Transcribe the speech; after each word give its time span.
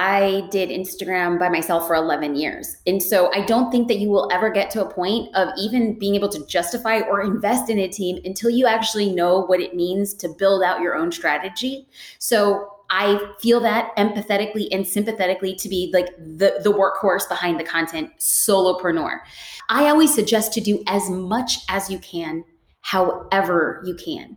I 0.00 0.46
did 0.52 0.68
Instagram 0.68 1.40
by 1.40 1.48
myself 1.48 1.88
for 1.88 1.96
11 1.96 2.36
years. 2.36 2.76
And 2.86 3.02
so 3.02 3.32
I 3.34 3.44
don't 3.44 3.72
think 3.72 3.88
that 3.88 3.98
you 3.98 4.08
will 4.08 4.30
ever 4.30 4.48
get 4.48 4.70
to 4.70 4.84
a 4.86 4.88
point 4.88 5.34
of 5.34 5.48
even 5.58 5.98
being 5.98 6.14
able 6.14 6.28
to 6.28 6.46
justify 6.46 7.00
or 7.00 7.20
invest 7.20 7.68
in 7.68 7.80
a 7.80 7.88
team 7.88 8.20
until 8.24 8.48
you 8.48 8.68
actually 8.68 9.10
know 9.10 9.40
what 9.40 9.58
it 9.58 9.74
means 9.74 10.14
to 10.14 10.28
build 10.28 10.62
out 10.62 10.80
your 10.80 10.94
own 10.94 11.10
strategy. 11.10 11.88
So 12.20 12.68
I 12.90 13.32
feel 13.40 13.58
that 13.58 13.90
empathetically 13.96 14.68
and 14.70 14.86
sympathetically 14.86 15.56
to 15.56 15.68
be 15.68 15.90
like 15.92 16.16
the, 16.16 16.60
the 16.62 16.72
workhorse 16.72 17.28
behind 17.28 17.58
the 17.58 17.64
content, 17.64 18.12
solopreneur. 18.20 19.18
I 19.68 19.88
always 19.88 20.14
suggest 20.14 20.52
to 20.52 20.60
do 20.60 20.80
as 20.86 21.10
much 21.10 21.58
as 21.68 21.90
you 21.90 21.98
can, 21.98 22.44
however 22.82 23.82
you 23.84 23.96
can. 23.96 24.36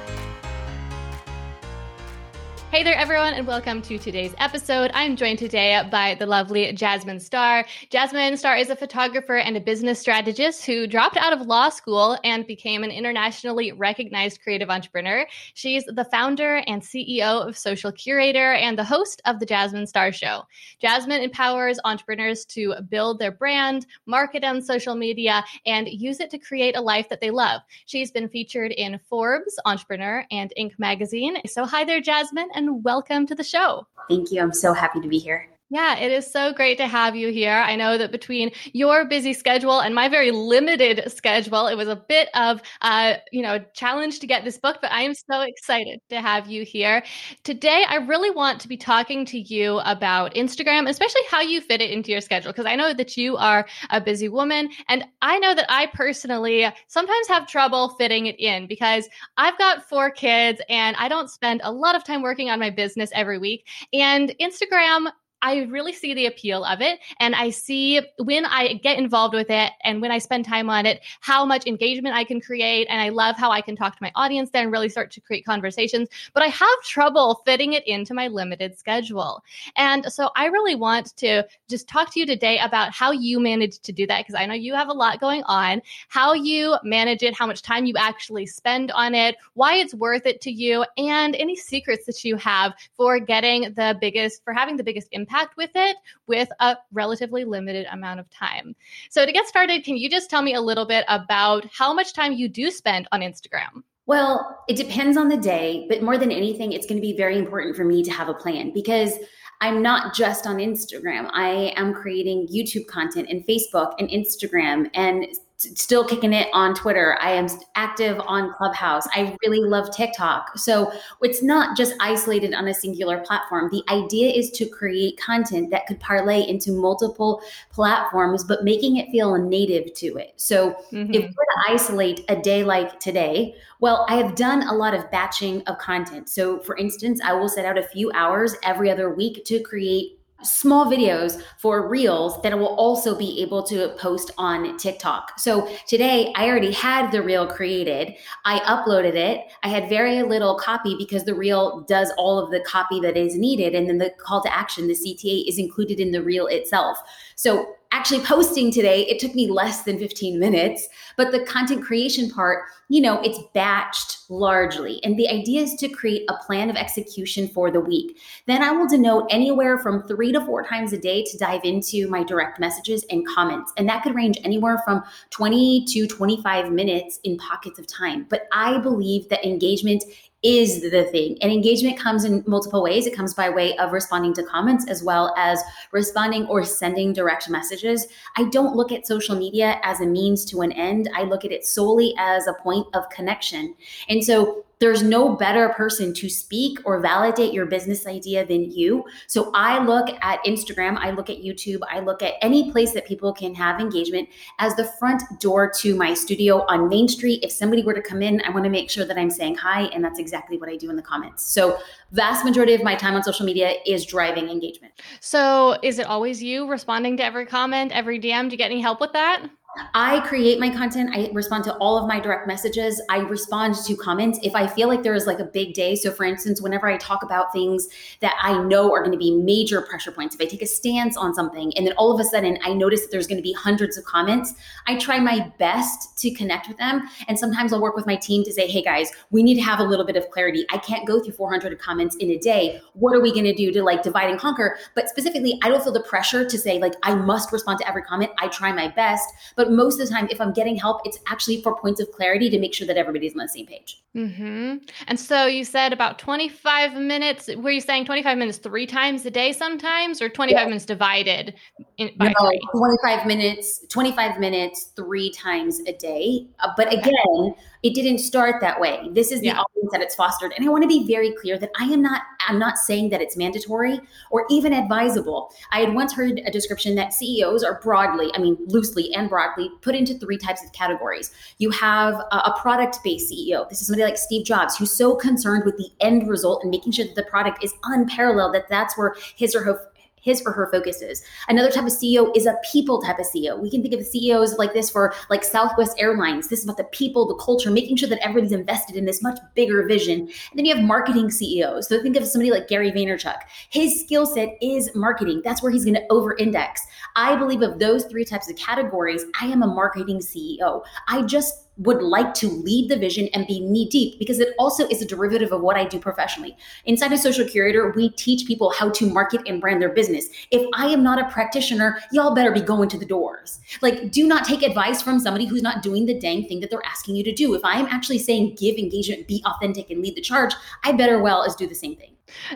Hey 2.71 2.83
there, 2.83 2.95
everyone, 2.95 3.33
and 3.33 3.45
welcome 3.45 3.81
to 3.81 3.97
today's 3.99 4.33
episode. 4.37 4.91
I'm 4.93 5.17
joined 5.17 5.39
today 5.39 5.83
by 5.91 6.15
the 6.15 6.25
lovely 6.25 6.71
Jasmine 6.71 7.19
Star. 7.19 7.65
Jasmine 7.89 8.37
Star 8.37 8.55
is 8.55 8.69
a 8.69 8.77
photographer 8.77 9.35
and 9.35 9.57
a 9.57 9.59
business 9.59 9.99
strategist 9.99 10.65
who 10.65 10.87
dropped 10.87 11.17
out 11.17 11.33
of 11.33 11.45
law 11.45 11.67
school 11.67 12.17
and 12.23 12.47
became 12.47 12.85
an 12.85 12.89
internationally 12.89 13.73
recognized 13.73 14.41
creative 14.41 14.69
entrepreneur. 14.69 15.27
She's 15.53 15.83
the 15.83 16.05
founder 16.05 16.63
and 16.65 16.81
CEO 16.81 17.45
of 17.45 17.57
Social 17.57 17.91
Curator 17.91 18.53
and 18.53 18.79
the 18.79 18.85
host 18.85 19.21
of 19.25 19.41
The 19.41 19.45
Jasmine 19.45 19.85
Star 19.85 20.13
Show. 20.13 20.43
Jasmine 20.79 21.21
empowers 21.21 21.77
entrepreneurs 21.83 22.45
to 22.45 22.75
build 22.87 23.19
their 23.19 23.33
brand, 23.33 23.85
market 24.05 24.45
on 24.45 24.61
social 24.61 24.95
media, 24.95 25.43
and 25.65 25.89
use 25.89 26.21
it 26.21 26.29
to 26.29 26.37
create 26.37 26.77
a 26.77 26.81
life 26.81 27.09
that 27.09 27.19
they 27.19 27.31
love. 27.31 27.59
She's 27.85 28.11
been 28.11 28.29
featured 28.29 28.71
in 28.71 28.97
Forbes, 29.09 29.59
Entrepreneur, 29.65 30.23
and 30.31 30.53
Inc. 30.57 30.79
magazine. 30.79 31.35
So, 31.47 31.65
hi 31.65 31.83
there, 31.83 31.99
Jasmine 31.99 32.47
and 32.61 32.83
welcome 32.83 33.25
to 33.25 33.33
the 33.33 33.43
show. 33.43 33.87
Thank 34.07 34.31
you. 34.31 34.39
I'm 34.39 34.53
so 34.53 34.71
happy 34.71 35.01
to 35.01 35.07
be 35.07 35.17
here. 35.17 35.49
Yeah, 35.73 35.97
it 35.99 36.11
is 36.11 36.29
so 36.29 36.51
great 36.51 36.77
to 36.79 36.87
have 36.87 37.15
you 37.15 37.31
here. 37.31 37.53
I 37.53 37.77
know 37.77 37.97
that 37.97 38.11
between 38.11 38.51
your 38.73 39.05
busy 39.05 39.31
schedule 39.31 39.79
and 39.79 39.95
my 39.95 40.09
very 40.09 40.29
limited 40.29 41.09
schedule, 41.09 41.67
it 41.67 41.75
was 41.75 41.87
a 41.87 41.95
bit 41.95 42.27
of 42.35 42.61
uh, 42.81 43.13
you 43.31 43.41
know, 43.41 43.57
challenge 43.73 44.19
to 44.19 44.27
get 44.27 44.43
this 44.43 44.57
book, 44.57 44.79
but 44.81 44.91
I 44.91 45.03
am 45.03 45.13
so 45.13 45.39
excited 45.39 46.01
to 46.09 46.19
have 46.19 46.49
you 46.49 46.65
here. 46.65 47.03
Today, 47.45 47.85
I 47.87 47.95
really 47.95 48.31
want 48.31 48.59
to 48.59 48.67
be 48.67 48.75
talking 48.75 49.23
to 49.27 49.39
you 49.39 49.79
about 49.85 50.33
Instagram, 50.33 50.89
especially 50.89 51.21
how 51.29 51.39
you 51.39 51.61
fit 51.61 51.79
it 51.79 51.89
into 51.89 52.11
your 52.11 52.19
schedule 52.19 52.51
because 52.51 52.65
I 52.65 52.75
know 52.75 52.93
that 52.93 53.15
you 53.15 53.37
are 53.37 53.65
a 53.91 54.01
busy 54.01 54.27
woman 54.27 54.69
and 54.89 55.05
I 55.21 55.39
know 55.39 55.55
that 55.55 55.67
I 55.69 55.85
personally 55.93 56.67
sometimes 56.89 57.27
have 57.29 57.47
trouble 57.47 57.95
fitting 57.97 58.25
it 58.25 58.37
in 58.41 58.67
because 58.67 59.07
I've 59.37 59.57
got 59.57 59.87
four 59.87 60.11
kids 60.11 60.61
and 60.67 60.97
I 60.97 61.07
don't 61.07 61.29
spend 61.29 61.61
a 61.63 61.71
lot 61.71 61.95
of 61.95 62.03
time 62.03 62.21
working 62.21 62.49
on 62.49 62.59
my 62.59 62.71
business 62.71 63.09
every 63.13 63.37
week 63.37 63.65
and 63.93 64.35
Instagram 64.41 65.09
I 65.41 65.63
really 65.69 65.93
see 65.93 66.13
the 66.13 66.27
appeal 66.27 66.63
of 66.63 66.81
it. 66.81 66.99
And 67.19 67.33
I 67.33 67.49
see 67.49 68.01
when 68.17 68.45
I 68.45 68.73
get 68.73 68.97
involved 68.97 69.33
with 69.33 69.49
it 69.49 69.71
and 69.83 70.01
when 70.01 70.11
I 70.11 70.19
spend 70.19 70.45
time 70.45 70.69
on 70.69 70.85
it, 70.85 71.01
how 71.21 71.45
much 71.45 71.65
engagement 71.65 72.15
I 72.15 72.23
can 72.23 72.39
create. 72.39 72.87
And 72.89 73.01
I 73.01 73.09
love 73.09 73.37
how 73.37 73.49
I 73.49 73.61
can 73.61 73.75
talk 73.75 73.93
to 73.93 74.03
my 74.03 74.11
audience 74.15 74.51
there 74.51 74.61
and 74.61 74.71
really 74.71 74.89
start 74.89 75.09
to 75.11 75.21
create 75.21 75.45
conversations. 75.45 76.09
But 76.33 76.43
I 76.43 76.47
have 76.47 76.81
trouble 76.83 77.41
fitting 77.45 77.73
it 77.73 77.87
into 77.87 78.13
my 78.13 78.27
limited 78.27 78.77
schedule. 78.77 79.43
And 79.75 80.11
so 80.11 80.29
I 80.35 80.45
really 80.45 80.75
want 80.75 81.15
to 81.17 81.43
just 81.67 81.87
talk 81.87 82.13
to 82.13 82.19
you 82.19 82.25
today 82.25 82.59
about 82.59 82.91
how 82.91 83.11
you 83.11 83.39
manage 83.39 83.79
to 83.79 83.91
do 83.91 84.05
that, 84.07 84.19
because 84.19 84.35
I 84.35 84.45
know 84.45 84.53
you 84.53 84.75
have 84.75 84.89
a 84.89 84.93
lot 84.93 85.19
going 85.19 85.41
on, 85.43 85.81
how 86.07 86.33
you 86.33 86.77
manage 86.83 87.23
it, 87.23 87.33
how 87.33 87.47
much 87.47 87.63
time 87.63 87.85
you 87.85 87.95
actually 87.97 88.45
spend 88.45 88.91
on 88.91 89.15
it, 89.15 89.37
why 89.55 89.75
it's 89.75 89.95
worth 89.95 90.25
it 90.25 90.39
to 90.41 90.51
you, 90.51 90.85
and 90.97 91.35
any 91.35 91.55
secrets 91.55 92.05
that 92.05 92.23
you 92.23 92.35
have 92.35 92.73
for 92.95 93.19
getting 93.19 93.73
the 93.73 93.97
biggest, 93.99 94.43
for 94.43 94.53
having 94.53 94.77
the 94.77 94.83
biggest 94.83 95.07
impact 95.11 95.30
impact 95.31 95.57
with 95.57 95.71
it 95.75 95.97
with 96.27 96.49
a 96.59 96.77
relatively 96.91 97.43
limited 97.45 97.87
amount 97.91 98.19
of 98.19 98.29
time. 98.29 98.75
So, 99.09 99.25
to 99.25 99.31
get 99.31 99.47
started, 99.47 99.83
can 99.83 99.97
you 99.97 100.09
just 100.09 100.29
tell 100.29 100.41
me 100.41 100.53
a 100.53 100.61
little 100.61 100.85
bit 100.85 101.05
about 101.07 101.65
how 101.71 101.93
much 101.93 102.13
time 102.13 102.33
you 102.33 102.49
do 102.49 102.71
spend 102.71 103.07
on 103.11 103.21
Instagram? 103.21 103.83
Well, 104.07 104.63
it 104.67 104.75
depends 104.75 105.15
on 105.15 105.29
the 105.29 105.37
day, 105.37 105.85
but 105.87 106.01
more 106.01 106.17
than 106.17 106.31
anything, 106.31 106.73
it's 106.73 106.85
going 106.85 106.97
to 106.97 107.01
be 107.01 107.15
very 107.15 107.37
important 107.37 107.75
for 107.75 107.85
me 107.85 108.03
to 108.03 108.11
have 108.11 108.27
a 108.27 108.33
plan 108.33 108.73
because 108.73 109.13
I'm 109.61 109.81
not 109.81 110.15
just 110.15 110.47
on 110.47 110.57
Instagram. 110.57 111.29
I 111.33 111.73
am 111.77 111.93
creating 111.93 112.47
YouTube 112.47 112.87
content 112.87 113.29
and 113.29 113.45
Facebook 113.45 113.93
and 113.99 114.09
Instagram 114.09 114.89
and 114.95 115.27
still 115.61 116.05
kicking 116.05 116.33
it 116.33 116.47
on 116.53 116.73
Twitter. 116.73 117.17
I 117.21 117.31
am 117.31 117.47
active 117.75 118.19
on 118.25 118.53
Clubhouse. 118.53 119.07
I 119.13 119.35
really 119.43 119.59
love 119.59 119.95
TikTok. 119.95 120.57
So 120.57 120.91
it's 121.21 121.43
not 121.43 121.77
just 121.77 121.93
isolated 121.99 122.53
on 122.53 122.67
a 122.67 122.73
singular 122.73 123.19
platform. 123.19 123.69
The 123.71 123.83
idea 123.89 124.31
is 124.31 124.49
to 124.51 124.65
create 124.65 125.19
content 125.19 125.69
that 125.71 125.87
could 125.87 125.99
parlay 125.99 126.47
into 126.47 126.71
multiple 126.71 127.41
platforms, 127.71 128.43
but 128.43 128.63
making 128.63 128.97
it 128.97 129.09
feel 129.11 129.37
native 129.37 129.93
to 129.95 130.17
it. 130.17 130.33
So 130.37 130.71
mm-hmm. 130.91 131.13
if 131.13 131.23
we're 131.23 131.27
to 131.27 131.71
isolate 131.71 132.21
a 132.29 132.35
day 132.35 132.63
like 132.63 132.99
today, 132.99 133.55
well, 133.79 134.05
I 134.09 134.15
have 134.17 134.35
done 134.35 134.63
a 134.63 134.73
lot 134.73 134.93
of 134.93 135.09
batching 135.11 135.63
of 135.63 135.77
content. 135.77 136.29
So 136.29 136.59
for 136.59 136.77
instance, 136.77 137.19
I 137.23 137.33
will 137.33 137.49
set 137.49 137.65
out 137.65 137.77
a 137.77 137.83
few 137.83 138.11
hours 138.13 138.55
every 138.63 138.91
other 138.91 139.13
week 139.13 139.43
to 139.45 139.59
create 139.59 140.20
small 140.43 140.85
videos 140.85 141.41
for 141.57 141.87
reels 141.87 142.41
that 142.41 142.51
I 142.51 142.55
will 142.55 142.75
also 142.75 143.17
be 143.17 143.41
able 143.41 143.63
to 143.63 143.89
post 143.97 144.31
on 144.37 144.77
TikTok. 144.77 145.39
So 145.39 145.67
today 145.87 146.33
I 146.35 146.47
already 146.47 146.71
had 146.71 147.11
the 147.11 147.21
reel 147.21 147.47
created. 147.47 148.15
I 148.45 148.59
uploaded 148.59 149.15
it. 149.15 149.41
I 149.63 149.67
had 149.67 149.89
very 149.89 150.23
little 150.23 150.57
copy 150.57 150.95
because 150.97 151.25
the 151.25 151.35
reel 151.35 151.81
does 151.81 152.11
all 152.17 152.39
of 152.39 152.51
the 152.51 152.61
copy 152.61 152.99
that 153.01 153.17
is 153.17 153.35
needed. 153.35 153.75
And 153.75 153.87
then 153.87 153.97
the 153.97 154.11
call 154.19 154.41
to 154.43 154.53
action, 154.53 154.87
the 154.87 154.93
CTA 154.93 155.47
is 155.47 155.57
included 155.57 155.99
in 155.99 156.11
the 156.11 156.23
reel 156.23 156.47
itself. 156.47 156.97
So 157.35 157.75
actually 157.91 158.21
posting 158.21 158.71
today, 158.71 159.05
it 159.07 159.19
took 159.19 159.35
me 159.35 159.49
less 159.49 159.83
than 159.83 159.99
15 159.99 160.39
minutes. 160.39 160.87
But 161.17 161.31
the 161.31 161.45
content 161.45 161.83
creation 161.83 162.29
part, 162.29 162.63
you 162.89 163.01
know, 163.01 163.21
it's 163.21 163.39
batched 163.53 164.25
largely. 164.29 165.03
And 165.03 165.17
the 165.17 165.27
idea 165.27 165.61
is 165.61 165.75
to 165.75 165.89
create 165.89 166.23
a 166.29 166.37
plan 166.45 166.69
of 166.69 166.75
execution 166.75 167.47
for 167.49 167.69
the 167.69 167.79
week. 167.79 168.17
Then 168.47 168.63
I 168.63 168.71
will 168.71 168.87
denote 168.87 169.27
anywhere 169.29 169.77
from 169.77 170.03
three 170.03 170.31
to 170.31 170.43
four 170.45 170.63
times 170.63 170.93
a 170.93 170.97
day 170.97 171.23
to 171.23 171.37
dive 171.37 171.61
into 171.63 172.07
my 172.09 172.23
direct 172.23 172.59
messages 172.59 173.05
and 173.09 173.27
comments. 173.27 173.73
And 173.77 173.87
that 173.89 174.03
could 174.03 174.15
range 174.15 174.39
anywhere 174.43 174.81
from 174.85 175.03
20 175.29 175.85
to 175.85 176.07
25 176.07 176.71
minutes 176.71 177.19
in 177.23 177.37
pockets 177.37 177.77
of 177.77 177.87
time. 177.87 178.25
But 178.29 178.47
I 178.53 178.77
believe 178.79 179.29
that 179.29 179.45
engagement 179.45 180.03
is 180.43 180.81
the 180.81 181.03
thing. 181.05 181.37
And 181.41 181.51
engagement 181.51 181.99
comes 181.99 182.23
in 182.23 182.43
multiple 182.47 182.81
ways. 182.81 183.05
It 183.05 183.15
comes 183.15 183.33
by 183.33 183.49
way 183.49 183.77
of 183.77 183.91
responding 183.91 184.33
to 184.35 184.43
comments 184.43 184.87
as 184.87 185.03
well 185.03 185.33
as 185.37 185.61
responding 185.91 186.47
or 186.47 186.63
sending 186.63 187.13
direct 187.13 187.49
messages. 187.49 188.07
I 188.37 188.49
don't 188.49 188.75
look 188.75 188.91
at 188.91 189.05
social 189.05 189.35
media 189.35 189.79
as 189.83 190.01
a 190.01 190.05
means 190.05 190.43
to 190.45 190.61
an 190.61 190.71
end. 190.71 191.09
I 191.15 191.23
look 191.23 191.45
at 191.45 191.51
it 191.51 191.65
solely 191.65 192.15
as 192.17 192.47
a 192.47 192.53
point 192.53 192.87
of 192.93 193.09
connection. 193.09 193.75
And 194.09 194.23
so 194.23 194.65
there's 194.81 195.03
no 195.03 195.35
better 195.35 195.69
person 195.69 196.11
to 196.11 196.27
speak 196.27 196.79
or 196.85 196.99
validate 196.99 197.53
your 197.53 197.67
business 197.67 198.07
idea 198.07 198.43
than 198.43 198.71
you. 198.71 199.05
So 199.27 199.51
I 199.53 199.77
look 199.85 200.09
at 200.23 200.43
Instagram, 200.43 200.97
I 200.97 201.11
look 201.11 201.29
at 201.29 201.37
YouTube, 201.37 201.81
I 201.87 201.99
look 201.99 202.23
at 202.23 202.33
any 202.41 202.71
place 202.71 202.91
that 202.93 203.05
people 203.05 203.31
can 203.31 203.53
have 203.53 203.79
engagement 203.79 204.27
as 204.57 204.75
the 204.75 204.85
front 204.99 205.21
door 205.39 205.71
to 205.81 205.95
my 205.95 206.15
studio 206.15 206.65
on 206.67 206.89
Main 206.89 207.07
Street. 207.07 207.43
If 207.43 207.51
somebody 207.51 207.83
were 207.83 207.93
to 207.93 208.01
come 208.01 208.23
in, 208.23 208.41
I 208.41 208.49
want 208.49 208.63
to 208.63 208.71
make 208.71 208.89
sure 208.89 209.05
that 209.05 209.19
I'm 209.19 209.29
saying 209.29 209.55
hi, 209.55 209.83
and 209.93 210.03
that's 210.03 210.17
exactly 210.17 210.57
what 210.57 210.67
I 210.67 210.77
do 210.77 210.89
in 210.89 210.95
the 210.95 211.03
comments. 211.03 211.45
So 211.45 211.77
vast 212.11 212.43
majority 212.43 212.73
of 212.73 212.81
my 212.81 212.95
time 212.95 213.13
on 213.13 213.21
social 213.21 213.45
media 213.45 213.75
is 213.85 214.03
driving 214.03 214.49
engagement. 214.49 214.93
So 215.19 215.77
is 215.83 215.99
it 215.99 216.07
always 216.07 216.41
you 216.41 216.67
responding 216.67 217.17
to 217.17 217.23
every 217.23 217.45
comment, 217.45 217.91
every 217.91 218.19
DM? 218.19 218.49
Do 218.49 218.53
you 218.53 218.57
get 218.57 218.71
any 218.71 218.81
help 218.81 218.99
with 218.99 219.13
that? 219.13 219.47
I 219.93 220.19
create 220.21 220.59
my 220.59 220.69
content. 220.69 221.11
I 221.13 221.29
respond 221.33 221.63
to 221.65 221.75
all 221.75 221.97
of 221.97 222.07
my 222.07 222.19
direct 222.19 222.45
messages. 222.45 223.01
I 223.09 223.19
respond 223.19 223.75
to 223.75 223.95
comments 223.95 224.37
if 224.43 224.53
I 224.53 224.67
feel 224.67 224.89
like 224.89 225.01
there 225.01 225.13
is 225.13 225.27
like 225.27 225.39
a 225.39 225.45
big 225.45 225.73
day. 225.73 225.95
So, 225.95 226.11
for 226.11 226.25
instance, 226.25 226.61
whenever 226.61 226.87
I 226.87 226.97
talk 226.97 227.23
about 227.23 227.53
things 227.53 227.87
that 228.19 228.35
I 228.41 228.61
know 228.63 228.91
are 228.91 228.99
going 228.99 229.13
to 229.13 229.17
be 229.17 229.31
major 229.31 229.81
pressure 229.81 230.11
points, 230.11 230.35
if 230.35 230.41
I 230.41 230.45
take 230.45 230.61
a 230.61 230.67
stance 230.67 231.15
on 231.15 231.33
something 231.33 231.71
and 231.77 231.87
then 231.87 231.93
all 231.93 232.13
of 232.13 232.19
a 232.19 232.23
sudden 232.25 232.57
I 232.63 232.73
notice 232.73 233.01
that 233.01 233.11
there's 233.11 233.27
going 233.27 233.37
to 233.37 233.43
be 233.43 233.53
hundreds 233.53 233.97
of 233.97 234.03
comments, 234.03 234.53
I 234.87 234.97
try 234.97 235.19
my 235.19 235.51
best 235.57 236.17
to 236.19 236.31
connect 236.31 236.67
with 236.67 236.77
them. 236.77 237.07
And 237.29 237.39
sometimes 237.39 237.71
I'll 237.71 237.81
work 237.81 237.95
with 237.95 238.05
my 238.05 238.17
team 238.17 238.43
to 238.43 238.51
say, 238.51 238.67
hey 238.67 238.81
guys, 238.81 239.09
we 239.29 239.41
need 239.41 239.55
to 239.55 239.61
have 239.61 239.79
a 239.79 239.83
little 239.83 240.05
bit 240.05 240.17
of 240.17 240.29
clarity. 240.31 240.65
I 240.71 240.79
can't 240.79 241.07
go 241.07 241.21
through 241.21 241.33
400 241.33 241.79
comments 241.79 242.17
in 242.17 242.31
a 242.31 242.37
day. 242.37 242.81
What 242.93 243.15
are 243.15 243.21
we 243.21 243.31
going 243.31 243.45
to 243.45 243.55
do 243.55 243.71
to 243.71 243.83
like 243.83 244.03
divide 244.03 244.29
and 244.29 244.39
conquer? 244.39 244.77
But 244.95 245.07
specifically, 245.07 245.59
I 245.63 245.69
don't 245.69 245.81
feel 245.81 245.93
the 245.93 246.03
pressure 246.03 246.43
to 246.43 246.57
say, 246.57 246.79
like, 246.79 246.93
I 247.03 247.15
must 247.15 247.53
respond 247.53 247.79
to 247.79 247.87
every 247.87 248.03
comment. 248.03 248.31
I 248.39 248.49
try 248.49 248.73
my 248.73 248.89
best. 248.89 249.29
But 249.55 249.60
most 249.69 249.99
of 249.99 250.07
the 250.07 250.13
time, 250.13 250.27
if 250.31 250.39
I'm 250.39 250.53
getting 250.53 250.77
help, 250.77 251.01
it's 251.05 251.19
actually 251.27 251.61
for 251.61 251.75
points 251.75 251.99
of 251.99 252.11
clarity 252.11 252.49
to 252.49 252.59
make 252.59 252.73
sure 252.73 252.87
that 252.87 252.97
everybody's 252.97 253.33
on 253.33 253.39
the 253.39 253.49
same 253.49 253.67
page. 253.67 254.01
Mm-hmm. 254.15 254.77
And 255.07 255.19
so 255.19 255.45
you 255.45 255.63
said 255.63 255.93
about 255.93 256.19
25 256.19 256.95
minutes. 256.95 257.49
Were 257.55 257.71
you 257.71 257.79
saying 257.79 258.05
25 258.05 258.37
minutes 258.37 258.57
three 258.57 258.85
times 258.85 259.25
a 259.25 259.31
day 259.31 259.53
sometimes, 259.53 260.21
or 260.21 260.27
25 260.27 260.59
yeah. 260.59 260.65
minutes 260.65 260.85
divided 260.85 261.53
in, 261.97 262.11
by 262.17 262.27
no, 262.27 262.49
three? 262.49 262.59
25 262.75 263.25
minutes, 263.25 263.85
25 263.87 264.39
minutes 264.39 264.91
three 264.97 265.31
times 265.31 265.79
a 265.87 265.93
day. 265.93 266.45
Uh, 266.59 266.69
but 266.75 266.91
again, 266.91 267.55
it 267.83 267.95
didn't 267.95 268.19
start 268.19 268.61
that 268.61 268.79
way. 268.79 269.09
This 269.11 269.31
is 269.31 269.39
the 269.39 269.47
yeah. 269.47 269.59
audience 269.59 269.91
that 269.91 270.01
it's 270.01 270.13
fostered. 270.13 270.53
And 270.55 270.65
I 270.65 270.69
want 270.69 270.83
to 270.83 270.89
be 270.89 271.07
very 271.07 271.31
clear 271.31 271.57
that 271.57 271.71
I 271.79 271.85
am 271.85 272.01
not, 272.01 272.21
I'm 272.47 272.59
not 272.59 272.77
saying 272.77 273.09
that 273.09 273.21
it's 273.21 273.37
mandatory 273.37 273.99
or 274.29 274.45
even 274.49 274.73
advisable. 274.73 275.51
I 275.71 275.79
had 275.79 275.93
once 275.93 276.13
heard 276.13 276.41
a 276.45 276.51
description 276.51 276.95
that 276.95 277.13
CEOs 277.13 277.63
are 277.63 277.79
broadly, 277.81 278.29
I 278.35 278.39
mean, 278.39 278.57
loosely 278.67 279.13
and 279.13 279.29
broadly, 279.29 279.69
put 279.81 279.95
into 279.95 280.15
three 280.15 280.37
types 280.37 280.63
of 280.63 280.71
categories. 280.73 281.31
You 281.57 281.71
have 281.71 282.15
a, 282.15 282.35
a 282.35 282.57
product 282.61 282.99
based 283.03 283.31
CEO. 283.31 283.67
This 283.69 283.81
is 283.81 283.89
somebody 284.01 284.11
like 284.11 284.17
Steve 284.19 284.45
Jobs, 284.45 284.77
who's 284.77 284.91
so 284.91 285.15
concerned 285.15 285.63
with 285.65 285.77
the 285.77 285.89
end 285.99 286.27
result 286.27 286.63
and 286.63 286.71
making 286.71 286.91
sure 286.91 287.05
that 287.05 287.15
the 287.15 287.23
product 287.23 287.63
is 287.63 287.73
unparalleled, 287.83 288.53
that 288.55 288.67
that's 288.69 288.97
where 288.97 289.15
his 289.35 289.55
or 289.55 289.63
her 289.63 289.87
his 290.23 290.43
or 290.45 290.51
her 290.51 290.69
focus 290.71 291.01
is. 291.01 291.23
Another 291.47 291.71
type 291.71 291.85
of 291.85 291.91
CEO 291.91 292.35
is 292.37 292.45
a 292.45 292.55
people 292.71 293.01
type 293.01 293.17
of 293.17 293.25
CEO. 293.25 293.59
We 293.59 293.71
can 293.71 293.81
think 293.81 293.95
of 293.95 294.05
CEOs 294.05 294.59
like 294.59 294.71
this 294.71 294.87
for 294.87 295.15
like 295.31 295.43
Southwest 295.43 295.99
Airlines. 295.99 296.47
This 296.47 296.59
is 296.59 296.65
about 296.65 296.77
the 296.77 296.83
people, 296.85 297.27
the 297.27 297.43
culture, 297.43 297.71
making 297.71 297.95
sure 297.95 298.07
that 298.07 298.23
everybody's 298.23 298.51
invested 298.51 298.95
in 298.95 299.05
this 299.05 299.23
much 299.23 299.39
bigger 299.55 299.83
vision. 299.87 300.19
And 300.19 300.29
then 300.53 300.65
you 300.65 300.75
have 300.75 300.83
marketing 300.83 301.31
CEOs. 301.31 301.87
So 301.87 301.99
think 302.03 302.17
of 302.17 302.27
somebody 302.27 302.51
like 302.51 302.67
Gary 302.67 302.91
Vaynerchuk. 302.91 303.39
His 303.71 303.99
skill 303.99 304.27
set 304.27 304.57
is 304.61 304.93
marketing. 304.93 305.41
That's 305.43 305.63
where 305.63 305.71
he's 305.71 305.85
going 305.85 305.95
to 305.95 306.05
over 306.11 306.35
index. 306.37 306.85
I 307.15 307.35
believe 307.35 307.63
of 307.63 307.79
those 307.79 308.05
three 308.05 308.23
types 308.23 308.47
of 308.47 308.55
categories, 308.57 309.25
I 309.41 309.47
am 309.47 309.63
a 309.63 309.67
marketing 309.67 310.19
CEO. 310.19 310.83
I 311.07 311.23
just 311.23 311.65
would 311.81 312.01
like 312.01 312.33
to 312.35 312.47
lead 312.47 312.89
the 312.89 312.97
vision 312.97 313.27
and 313.33 313.47
be 313.47 313.59
knee 313.59 313.89
deep 313.89 314.19
because 314.19 314.39
it 314.39 314.53
also 314.59 314.87
is 314.87 315.01
a 315.01 315.05
derivative 315.05 315.51
of 315.51 315.61
what 315.61 315.77
I 315.77 315.85
do 315.85 315.99
professionally. 315.99 316.55
Inside 316.85 317.11
a 317.11 317.17
Social 317.17 317.47
Curator, 317.47 317.91
we 317.95 318.09
teach 318.09 318.47
people 318.47 318.71
how 318.71 318.89
to 318.91 319.05
market 319.07 319.41
and 319.47 319.59
brand 319.59 319.81
their 319.81 319.89
business. 319.89 320.27
If 320.51 320.67
I 320.75 320.87
am 320.87 321.03
not 321.03 321.19
a 321.19 321.29
practitioner, 321.29 321.99
y'all 322.11 322.35
better 322.35 322.51
be 322.51 322.61
going 322.61 322.89
to 322.89 322.97
the 322.97 323.05
doors. 323.05 323.59
Like, 323.81 324.11
do 324.11 324.27
not 324.27 324.45
take 324.45 324.61
advice 324.61 325.01
from 325.01 325.19
somebody 325.19 325.45
who's 325.45 325.63
not 325.63 325.81
doing 325.81 326.05
the 326.05 326.19
dang 326.19 326.47
thing 326.47 326.59
that 326.59 326.69
they're 326.69 326.85
asking 326.85 327.15
you 327.15 327.23
to 327.23 327.33
do. 327.33 327.55
If 327.55 327.65
I 327.65 327.79
am 327.79 327.87
actually 327.87 328.19
saying 328.19 328.55
give 328.55 328.77
engagement, 328.77 329.27
be 329.27 329.43
authentic, 329.45 329.89
and 329.89 330.01
lead 330.01 330.15
the 330.15 330.21
charge, 330.21 330.53
I 330.83 330.91
better 330.91 331.21
well 331.21 331.43
as 331.43 331.55
do 331.55 331.67
the 331.67 331.75
same 331.75 331.95
thing. 331.95 332.15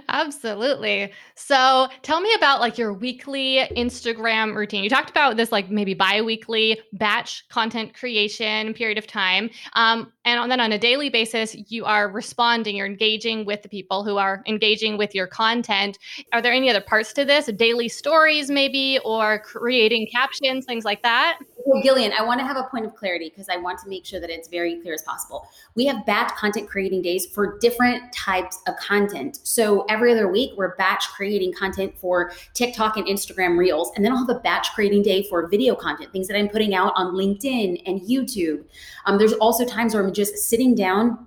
Absolutely. 0.10 1.12
So 1.36 1.88
tell 2.02 2.22
me 2.22 2.34
about 2.36 2.60
like 2.60 2.78
your 2.78 2.94
weekly 2.94 3.68
Instagram 3.76 4.56
routine. 4.56 4.84
You 4.84 4.90
talked 4.90 5.10
about 5.10 5.38
this 5.38 5.52
like 5.52 5.70
maybe 5.70 5.94
bi-weekly 5.94 6.80
batch 6.94 7.48
content 7.50 7.94
creation 7.94 8.74
period 8.74 8.98
of 8.98 9.08
time. 9.08 9.50
Um, 9.74 10.12
and 10.26 10.50
then 10.50 10.60
on 10.60 10.72
a 10.72 10.80
daily 10.80 11.10
basis, 11.10 11.56
you 11.70 11.86
are 11.86 12.10
responding, 12.10 12.76
you're 12.76 12.88
engaging 12.88 13.46
with 13.46 13.62
the 13.62 13.70
people 13.70 14.04
who 14.04 14.18
are 14.18 14.44
engaging 14.48 14.98
with 14.98 15.14
your 15.14 15.28
content. 15.28 15.98
Are 16.34 16.42
there 16.42 16.54
any 16.54 16.70
other 16.70 16.82
parts 16.82 17.14
to 17.14 17.26
this? 17.26 17.46
Daily 17.46 17.88
stories, 17.88 18.50
maybe, 18.50 19.00
or 19.06 19.40
creating 19.40 20.08
captions, 20.12 20.66
things 20.66 20.84
like 20.84 21.04
that? 21.04 21.40
Well, 21.66 21.82
Gillian, 21.82 22.12
I 22.18 22.24
want 22.24 22.40
to 22.40 22.46
have 22.46 22.58
a 22.58 22.64
point 22.64 22.86
of 22.86 22.96
clarity 22.96 23.30
because 23.30 23.50
I 23.50 23.58
want 23.58 23.80
to 23.80 23.90
make 23.90 24.06
sure 24.06 24.20
that 24.20 24.30
it's 24.30 24.48
very 24.48 24.80
clear 24.82 24.94
as 24.94 25.04
possible. 25.04 25.48
We 25.76 25.86
have 25.86 26.06
batch 26.06 26.32
content 26.36 26.70
creating 26.70 27.02
days 27.02 27.26
for 27.26 27.58
different 27.60 28.12
types 28.14 28.62
of 28.68 28.76
content. 28.78 29.40
So 29.44 29.65
every 29.90 30.12
other 30.12 30.28
week, 30.28 30.52
we're 30.56 30.76
batch 30.76 31.08
creating 31.10 31.54
content 31.54 31.98
for 31.98 32.32
TikTok 32.54 32.98
and 32.98 33.06
Instagram 33.08 33.58
Reels. 33.58 33.92
And 33.96 34.04
then 34.04 34.12
I'll 34.12 34.26
have 34.26 34.30
a 34.30 34.40
batch 34.40 34.74
creating 34.74 35.04
day 35.04 35.24
for 35.24 35.48
video 35.48 35.76
content, 35.76 36.12
things 36.12 36.28
that 36.28 36.38
I'm 36.38 36.50
putting 36.50 36.74
out 36.76 36.94
on 36.96 37.14
LinkedIn 37.14 37.82
and 37.86 38.02
YouTube. 38.02 38.64
Um, 39.06 39.18
there's 39.18 39.34
also 39.34 39.66
times 39.66 39.94
where 39.94 40.04
I'm 40.04 40.14
just 40.14 40.38
sitting 40.38 40.76
down 40.76 41.26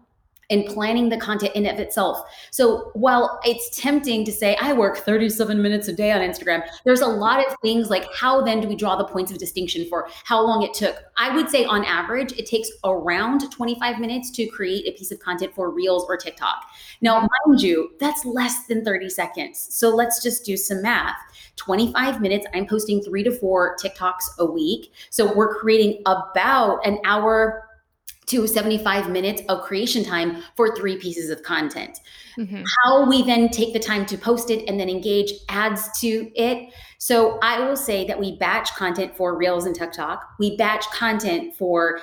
and 0.50 0.64
planning 0.66 1.08
the 1.08 1.16
content 1.16 1.54
in 1.54 1.66
of 1.66 1.78
itself. 1.78 2.20
So 2.50 2.90
while 2.94 3.40
it's 3.44 3.76
tempting 3.78 4.24
to 4.24 4.32
say 4.32 4.56
I 4.60 4.72
work 4.72 4.98
37 4.98 5.60
minutes 5.60 5.88
a 5.88 5.92
day 5.92 6.12
on 6.12 6.20
Instagram, 6.20 6.66
there's 6.84 7.00
a 7.00 7.06
lot 7.06 7.46
of 7.46 7.54
things 7.62 7.90
like 7.90 8.06
how 8.14 8.42
then 8.42 8.60
do 8.60 8.68
we 8.68 8.76
draw 8.76 8.96
the 8.96 9.04
points 9.04 9.30
of 9.30 9.38
distinction 9.38 9.86
for 9.88 10.08
how 10.24 10.40
long 10.40 10.62
it 10.62 10.74
took? 10.74 10.96
I 11.16 11.34
would 11.34 11.50
say 11.50 11.64
on 11.64 11.84
average 11.84 12.32
it 12.32 12.46
takes 12.46 12.70
around 12.84 13.50
25 13.50 13.98
minutes 13.98 14.30
to 14.32 14.46
create 14.46 14.86
a 14.86 14.96
piece 14.96 15.10
of 15.10 15.18
content 15.18 15.54
for 15.54 15.70
Reels 15.70 16.06
or 16.08 16.16
TikTok. 16.16 16.64
Now, 17.00 17.20
mind 17.20 17.60
you, 17.60 17.90
that's 18.00 18.24
less 18.24 18.66
than 18.66 18.84
30 18.84 19.10
seconds. 19.10 19.68
So 19.70 19.90
let's 19.90 20.22
just 20.22 20.44
do 20.44 20.56
some 20.56 20.82
math. 20.82 21.16
25 21.56 22.20
minutes, 22.20 22.46
I'm 22.54 22.66
posting 22.66 23.02
3 23.02 23.24
to 23.24 23.32
4 23.32 23.76
TikToks 23.76 24.38
a 24.38 24.46
week. 24.46 24.92
So 25.10 25.34
we're 25.34 25.54
creating 25.54 26.02
about 26.06 26.86
an 26.86 26.98
hour 27.04 27.67
to 28.28 28.46
75 28.46 29.10
minutes 29.10 29.42
of 29.48 29.62
creation 29.62 30.04
time 30.04 30.42
for 30.56 30.74
three 30.76 30.96
pieces 30.96 31.30
of 31.30 31.42
content. 31.42 32.00
Mm-hmm. 32.38 32.62
How 32.84 33.08
we 33.08 33.22
then 33.22 33.48
take 33.48 33.72
the 33.72 33.80
time 33.80 34.06
to 34.06 34.16
post 34.16 34.50
it 34.50 34.68
and 34.68 34.78
then 34.78 34.88
engage 34.88 35.32
adds 35.48 35.98
to 36.00 36.30
it. 36.34 36.72
So 36.98 37.38
I 37.42 37.66
will 37.66 37.76
say 37.76 38.06
that 38.06 38.18
we 38.18 38.36
batch 38.36 38.74
content 38.74 39.16
for 39.16 39.36
Reels 39.36 39.66
and 39.66 39.74
TikTok. 39.74 40.24
We 40.38 40.56
batch 40.56 40.84
content 40.90 41.54
for 41.54 42.00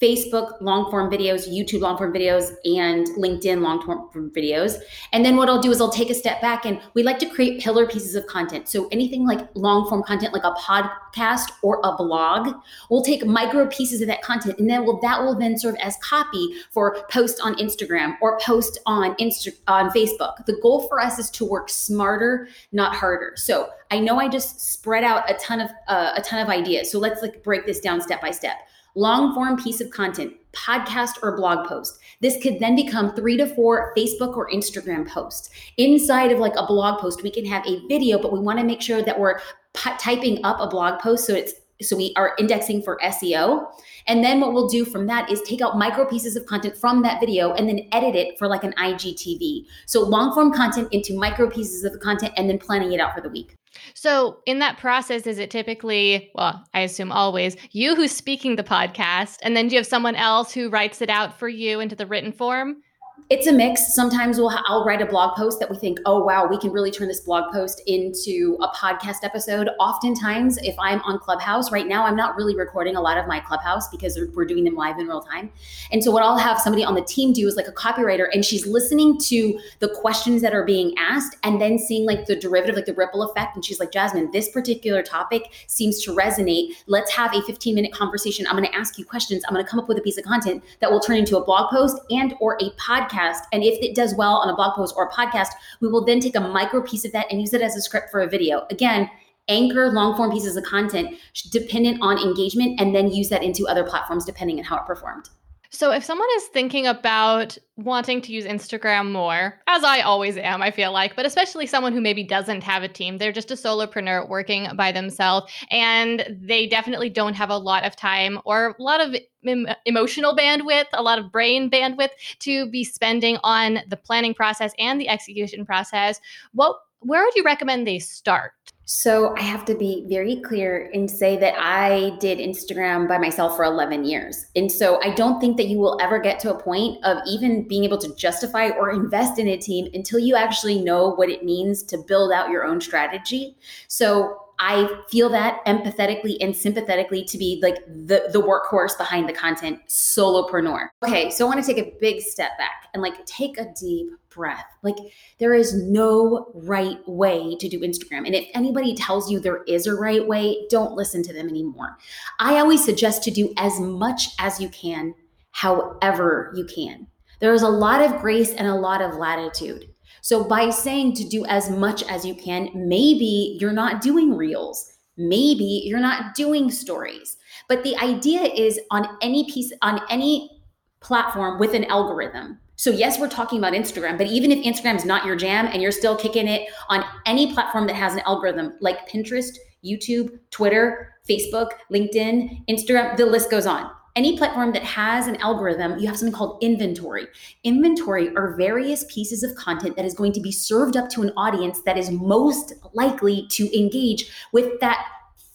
Facebook 0.00 0.60
long 0.62 0.90
form 0.90 1.10
videos, 1.10 1.48
YouTube 1.48 1.80
long 1.80 1.98
form 1.98 2.12
videos, 2.12 2.52
and 2.64 3.06
LinkedIn 3.18 3.60
long 3.60 3.82
form 3.82 4.30
videos. 4.30 4.76
And 5.12 5.24
then 5.24 5.36
what 5.36 5.48
I'll 5.48 5.60
do 5.60 5.70
is 5.70 5.80
I'll 5.80 5.90
take 5.90 6.08
a 6.08 6.14
step 6.14 6.40
back 6.40 6.64
and 6.64 6.80
we 6.94 7.02
like 7.02 7.18
to 7.18 7.26
create 7.26 7.60
pillar 7.60 7.86
pieces 7.86 8.14
of 8.14 8.26
content. 8.26 8.68
So 8.68 8.88
anything 8.88 9.26
like 9.26 9.48
long 9.54 9.88
form 9.88 10.02
content, 10.02 10.32
like 10.32 10.44
a 10.44 10.52
podcast 10.52 11.50
or 11.62 11.80
a 11.84 11.94
blog, 11.96 12.54
we'll 12.88 13.02
take 13.02 13.26
micro 13.26 13.66
pieces 13.66 14.00
of 14.00 14.06
that 14.08 14.22
content 14.22 14.58
and 14.58 14.70
then 14.70 14.86
will 14.86 15.00
that 15.00 15.20
will 15.22 15.38
then 15.38 15.58
serve 15.58 15.76
as 15.76 15.96
copy 16.02 16.54
for 16.70 17.04
post 17.10 17.40
on 17.42 17.54
Instagram 17.56 18.16
or 18.22 18.38
post 18.38 18.78
on 18.86 19.14
Insta 19.16 19.52
on 19.68 19.90
Facebook. 19.90 20.46
The 20.46 20.58
goal 20.62 20.88
for 20.88 20.98
us 20.98 21.18
is 21.18 21.30
to 21.32 21.44
work 21.44 21.68
smarter, 21.68 22.48
not 22.72 22.94
harder. 22.94 23.34
So 23.36 23.68
I 23.90 23.98
know 23.98 24.18
I 24.18 24.28
just 24.28 24.60
spread 24.60 25.04
out 25.04 25.30
a 25.30 25.34
ton 25.34 25.60
of 25.60 25.70
uh, 25.88 26.12
a 26.16 26.22
ton 26.22 26.40
of 26.40 26.48
ideas. 26.48 26.90
So 26.90 26.98
let's 26.98 27.20
like 27.20 27.42
break 27.42 27.66
this 27.66 27.80
down 27.80 28.00
step 28.00 28.22
by 28.22 28.30
step 28.30 28.56
long 28.94 29.34
form 29.34 29.56
piece 29.56 29.80
of 29.80 29.90
content, 29.90 30.34
podcast 30.52 31.22
or 31.22 31.36
blog 31.36 31.66
post. 31.66 31.98
This 32.20 32.42
could 32.42 32.58
then 32.58 32.76
become 32.76 33.14
three 33.14 33.36
to 33.36 33.46
four 33.46 33.92
Facebook 33.96 34.36
or 34.36 34.50
Instagram 34.50 35.08
posts. 35.08 35.50
Inside 35.76 36.32
of 36.32 36.38
like 36.38 36.54
a 36.56 36.66
blog 36.66 37.00
post, 37.00 37.22
we 37.22 37.30
can 37.30 37.44
have 37.44 37.66
a 37.66 37.86
video, 37.86 38.20
but 38.20 38.32
we 38.32 38.40
want 38.40 38.58
to 38.58 38.64
make 38.64 38.82
sure 38.82 39.02
that 39.02 39.18
we're 39.18 39.40
typing 39.74 40.44
up 40.44 40.60
a 40.60 40.66
blog 40.66 41.00
post 41.00 41.26
so 41.26 41.34
it's 41.34 41.54
so 41.82 41.96
we 41.96 42.12
are 42.16 42.34
indexing 42.38 42.82
for 42.82 42.98
SEO. 43.02 43.66
And 44.06 44.24
then 44.24 44.40
what 44.40 44.52
we'll 44.52 44.68
do 44.68 44.84
from 44.84 45.06
that 45.06 45.30
is 45.30 45.40
take 45.42 45.60
out 45.60 45.78
micro 45.78 46.04
pieces 46.04 46.36
of 46.36 46.46
content 46.46 46.76
from 46.76 47.02
that 47.02 47.20
video 47.20 47.52
and 47.52 47.68
then 47.68 47.86
edit 47.92 48.14
it 48.14 48.38
for 48.38 48.48
like 48.48 48.64
an 48.64 48.72
IGTV. 48.78 49.64
So 49.86 50.02
long 50.02 50.32
form 50.32 50.52
content 50.52 50.88
into 50.92 51.16
micro 51.16 51.48
pieces 51.48 51.84
of 51.84 51.92
the 51.92 51.98
content 51.98 52.32
and 52.36 52.48
then 52.48 52.58
planning 52.58 52.92
it 52.92 53.00
out 53.00 53.14
for 53.14 53.20
the 53.20 53.28
week. 53.28 53.56
So, 53.94 54.38
in 54.46 54.58
that 54.58 54.78
process, 54.78 55.28
is 55.28 55.38
it 55.38 55.48
typically, 55.48 56.32
well, 56.34 56.64
I 56.74 56.80
assume 56.80 57.12
always, 57.12 57.56
you 57.70 57.94
who's 57.94 58.10
speaking 58.10 58.56
the 58.56 58.64
podcast, 58.64 59.38
and 59.42 59.56
then 59.56 59.68
do 59.68 59.74
you 59.74 59.78
have 59.78 59.86
someone 59.86 60.16
else 60.16 60.52
who 60.52 60.70
writes 60.70 61.00
it 61.00 61.08
out 61.08 61.38
for 61.38 61.48
you 61.48 61.78
into 61.78 61.94
the 61.94 62.06
written 62.06 62.32
form? 62.32 62.82
It's 63.30 63.46
a 63.46 63.52
mix. 63.52 63.94
Sometimes 63.94 64.38
we'll 64.38 64.50
I'll 64.66 64.84
write 64.84 65.00
a 65.00 65.06
blog 65.06 65.36
post 65.36 65.60
that 65.60 65.70
we 65.70 65.76
think, 65.76 66.00
oh 66.04 66.24
wow, 66.24 66.48
we 66.48 66.58
can 66.58 66.72
really 66.72 66.90
turn 66.90 67.06
this 67.06 67.20
blog 67.20 67.52
post 67.52 67.80
into 67.86 68.58
a 68.60 68.66
podcast 68.70 69.18
episode. 69.22 69.70
Oftentimes, 69.78 70.58
if 70.58 70.74
I'm 70.80 71.00
on 71.02 71.20
Clubhouse 71.20 71.70
right 71.70 71.86
now, 71.86 72.04
I'm 72.04 72.16
not 72.16 72.34
really 72.34 72.56
recording 72.56 72.96
a 72.96 73.00
lot 73.00 73.18
of 73.18 73.28
my 73.28 73.38
Clubhouse 73.38 73.88
because 73.88 74.18
we're 74.34 74.46
doing 74.46 74.64
them 74.64 74.74
live 74.74 74.98
in 74.98 75.06
real 75.06 75.20
time. 75.20 75.48
And 75.92 76.02
so 76.02 76.10
what 76.10 76.24
I'll 76.24 76.38
have 76.38 76.58
somebody 76.58 76.84
on 76.84 76.96
the 76.96 77.02
team 77.02 77.32
do 77.32 77.46
is 77.46 77.54
like 77.54 77.68
a 77.68 77.72
copywriter, 77.72 78.26
and 78.34 78.44
she's 78.44 78.66
listening 78.66 79.16
to 79.20 79.60
the 79.78 79.90
questions 79.90 80.42
that 80.42 80.52
are 80.52 80.64
being 80.64 80.92
asked, 80.98 81.36
and 81.44 81.60
then 81.60 81.78
seeing 81.78 82.06
like 82.06 82.26
the 82.26 82.34
derivative, 82.34 82.74
like 82.74 82.86
the 82.86 82.94
ripple 82.94 83.22
effect. 83.22 83.54
And 83.54 83.64
she's 83.64 83.78
like, 83.78 83.92
Jasmine, 83.92 84.32
this 84.32 84.48
particular 84.48 85.04
topic 85.04 85.52
seems 85.68 86.02
to 86.02 86.12
resonate. 86.12 86.72
Let's 86.88 87.12
have 87.12 87.32
a 87.32 87.42
15 87.42 87.76
minute 87.76 87.92
conversation. 87.92 88.48
I'm 88.48 88.56
going 88.56 88.68
to 88.68 88.76
ask 88.76 88.98
you 88.98 89.04
questions. 89.04 89.44
I'm 89.46 89.54
going 89.54 89.64
to 89.64 89.70
come 89.70 89.78
up 89.78 89.86
with 89.86 89.98
a 89.98 90.02
piece 90.02 90.18
of 90.18 90.24
content 90.24 90.64
that 90.80 90.90
will 90.90 90.98
turn 90.98 91.16
into 91.16 91.36
a 91.36 91.44
blog 91.44 91.70
post 91.70 91.96
and 92.10 92.34
or 92.40 92.56
a 92.60 92.70
podcast 92.70 93.19
podcast. 93.20 93.42
And 93.52 93.62
if 93.62 93.78
it 93.82 93.94
does 93.94 94.14
well 94.14 94.36
on 94.36 94.48
a 94.48 94.56
blog 94.56 94.74
post 94.74 94.94
or 94.96 95.08
a 95.08 95.12
podcast, 95.12 95.48
we 95.80 95.88
will 95.88 96.04
then 96.04 96.20
take 96.20 96.36
a 96.36 96.40
micro 96.40 96.82
piece 96.82 97.04
of 97.04 97.12
that 97.12 97.26
and 97.30 97.40
use 97.40 97.52
it 97.52 97.62
as 97.62 97.76
a 97.76 97.82
script 97.82 98.10
for 98.10 98.20
a 98.20 98.28
video. 98.28 98.66
Again, 98.70 99.10
anchor 99.48 99.90
long 99.90 100.16
form 100.16 100.30
pieces 100.30 100.56
of 100.56 100.64
content 100.64 101.16
dependent 101.50 101.98
on 102.00 102.18
engagement 102.18 102.80
and 102.80 102.94
then 102.94 103.10
use 103.10 103.28
that 103.28 103.42
into 103.42 103.66
other 103.66 103.84
platforms 103.84 104.24
depending 104.24 104.58
on 104.58 104.64
how 104.64 104.76
it 104.76 104.86
performed. 104.86 105.28
So, 105.72 105.92
if 105.92 106.02
someone 106.02 106.26
is 106.36 106.46
thinking 106.46 106.88
about 106.88 107.56
wanting 107.76 108.20
to 108.22 108.32
use 108.32 108.44
Instagram 108.44 109.12
more, 109.12 109.60
as 109.68 109.84
I 109.84 110.00
always 110.00 110.36
am, 110.36 110.62
I 110.62 110.72
feel 110.72 110.90
like, 110.90 111.14
but 111.14 111.26
especially 111.26 111.64
someone 111.66 111.92
who 111.92 112.00
maybe 112.00 112.24
doesn't 112.24 112.64
have 112.64 112.82
a 112.82 112.88
team, 112.88 113.18
they're 113.18 113.30
just 113.30 113.52
a 113.52 113.54
solopreneur 113.54 114.28
working 114.28 114.66
by 114.74 114.90
themselves, 114.90 115.52
and 115.70 116.26
they 116.42 116.66
definitely 116.66 117.08
don't 117.08 117.34
have 117.34 117.50
a 117.50 117.56
lot 117.56 117.84
of 117.84 117.94
time 117.94 118.40
or 118.44 118.74
a 118.76 118.82
lot 118.82 119.00
of 119.00 119.14
em- 119.46 119.68
emotional 119.86 120.36
bandwidth, 120.36 120.86
a 120.92 121.02
lot 121.04 121.20
of 121.20 121.30
brain 121.30 121.70
bandwidth 121.70 122.10
to 122.40 122.68
be 122.68 122.82
spending 122.82 123.38
on 123.44 123.78
the 123.86 123.96
planning 123.96 124.34
process 124.34 124.72
and 124.76 125.00
the 125.00 125.08
execution 125.08 125.64
process. 125.64 126.20
What 126.52 126.78
where 127.02 127.24
would 127.24 127.34
you 127.34 127.44
recommend 127.44 127.86
they 127.86 127.98
start? 127.98 128.52
So 128.92 129.36
I 129.36 129.42
have 129.42 129.64
to 129.66 129.76
be 129.76 130.04
very 130.08 130.40
clear 130.40 130.90
and 130.92 131.08
say 131.08 131.36
that 131.36 131.54
I 131.56 132.16
did 132.18 132.38
Instagram 132.38 133.06
by 133.06 133.18
myself 133.18 133.54
for 133.54 133.64
11 133.64 134.04
years. 134.04 134.46
And 134.56 134.70
so 134.70 135.00
I 135.04 135.14
don't 135.14 135.40
think 135.40 135.58
that 135.58 135.68
you 135.68 135.78
will 135.78 135.96
ever 136.02 136.18
get 136.18 136.40
to 136.40 136.52
a 136.52 136.60
point 136.60 136.98
of 137.04 137.18
even 137.24 137.68
being 137.68 137.84
able 137.84 137.98
to 137.98 138.12
justify 138.16 138.70
or 138.70 138.90
invest 138.90 139.38
in 139.38 139.46
a 139.46 139.56
team 139.56 139.88
until 139.94 140.18
you 140.18 140.34
actually 140.34 140.82
know 140.82 141.10
what 141.10 141.30
it 141.30 141.44
means 141.44 141.84
to 141.84 141.98
build 141.98 142.32
out 142.32 142.50
your 142.50 142.64
own 142.64 142.80
strategy. 142.80 143.56
So 143.86 144.36
I 144.62 145.02
feel 145.08 145.30
that 145.30 145.64
empathetically 145.66 146.36
and 146.40 146.54
sympathetically 146.54 147.24
to 147.24 147.38
be 147.38 147.58
like 147.62 147.78
the 147.86 148.28
the 148.30 148.40
workhorse 148.40 148.96
behind 148.96 149.26
the 149.26 149.32
content 149.32 149.80
solopreneur. 149.88 150.88
Okay, 151.02 151.30
so 151.30 151.46
I 151.46 151.48
want 151.48 151.64
to 151.64 151.74
take 151.74 151.84
a 151.84 151.96
big 151.98 152.20
step 152.20 152.58
back 152.58 152.88
and 152.92 153.02
like 153.02 153.24
take 153.24 153.58
a 153.58 153.72
deep 153.80 154.08
breath. 154.28 154.66
Like 154.82 154.96
there 155.38 155.54
is 155.54 155.74
no 155.74 156.52
right 156.54 156.98
way 157.08 157.56
to 157.56 157.68
do 157.68 157.80
Instagram. 157.80 158.26
And 158.26 158.34
if 158.34 158.46
anybody 158.54 158.94
tells 158.94 159.30
you 159.30 159.40
there 159.40 159.64
is 159.64 159.86
a 159.86 159.94
right 159.94 160.28
way, 160.28 160.66
don't 160.68 160.92
listen 160.92 161.22
to 161.24 161.32
them 161.32 161.48
anymore. 161.48 161.96
I 162.38 162.58
always 162.58 162.84
suggest 162.84 163.24
to 163.24 163.30
do 163.30 163.52
as 163.56 163.80
much 163.80 164.28
as 164.38 164.60
you 164.60 164.68
can 164.68 165.14
however 165.52 166.52
you 166.54 166.64
can. 166.64 167.06
There 167.40 167.54
is 167.54 167.62
a 167.62 167.68
lot 167.68 168.02
of 168.02 168.20
grace 168.20 168.52
and 168.52 168.66
a 168.68 168.74
lot 168.74 169.00
of 169.00 169.16
latitude. 169.16 169.89
So 170.22 170.44
by 170.44 170.70
saying 170.70 171.14
to 171.16 171.28
do 171.28 171.44
as 171.46 171.70
much 171.70 172.02
as 172.04 172.24
you 172.24 172.34
can, 172.34 172.70
maybe 172.74 173.56
you're 173.60 173.72
not 173.72 174.00
doing 174.00 174.36
reels. 174.36 174.92
Maybe 175.16 175.82
you're 175.84 176.00
not 176.00 176.34
doing 176.34 176.70
stories. 176.70 177.36
But 177.68 177.82
the 177.82 177.96
idea 177.98 178.42
is 178.42 178.80
on 178.90 179.06
any 179.22 179.44
piece, 179.50 179.72
on 179.82 180.00
any 180.10 180.62
platform 181.00 181.58
with 181.58 181.74
an 181.74 181.84
algorithm. 181.84 182.58
So, 182.76 182.90
yes, 182.90 183.18
we're 183.18 183.28
talking 183.28 183.58
about 183.58 183.74
Instagram, 183.74 184.16
but 184.16 184.26
even 184.26 184.50
if 184.50 184.64
Instagram 184.64 184.96
is 184.96 185.04
not 185.04 185.26
your 185.26 185.36
jam 185.36 185.66
and 185.66 185.82
you're 185.82 185.92
still 185.92 186.16
kicking 186.16 186.48
it 186.48 186.68
on 186.88 187.04
any 187.26 187.52
platform 187.52 187.86
that 187.88 187.96
has 187.96 188.14
an 188.14 188.20
algorithm 188.20 188.72
like 188.80 189.06
Pinterest, 189.08 189.54
YouTube, 189.84 190.38
Twitter, 190.50 191.14
Facebook, 191.28 191.72
LinkedIn, 191.92 192.66
Instagram, 192.68 193.16
the 193.16 193.26
list 193.26 193.50
goes 193.50 193.66
on 193.66 193.90
any 194.16 194.36
platform 194.36 194.72
that 194.72 194.82
has 194.82 195.26
an 195.26 195.36
algorithm, 195.36 195.98
you 195.98 196.06
have 196.06 196.16
something 196.16 196.34
called 196.34 196.62
inventory. 196.62 197.26
Inventory 197.64 198.34
are 198.36 198.56
various 198.56 199.04
pieces 199.04 199.42
of 199.42 199.54
content 199.54 199.96
that 199.96 200.04
is 200.04 200.14
going 200.14 200.32
to 200.32 200.40
be 200.40 200.52
served 200.52 200.96
up 200.96 201.08
to 201.10 201.22
an 201.22 201.32
audience 201.36 201.80
that 201.82 201.96
is 201.96 202.10
most 202.10 202.72
likely 202.92 203.46
to 203.48 203.78
engage 203.78 204.30
with 204.52 204.80
that 204.80 205.06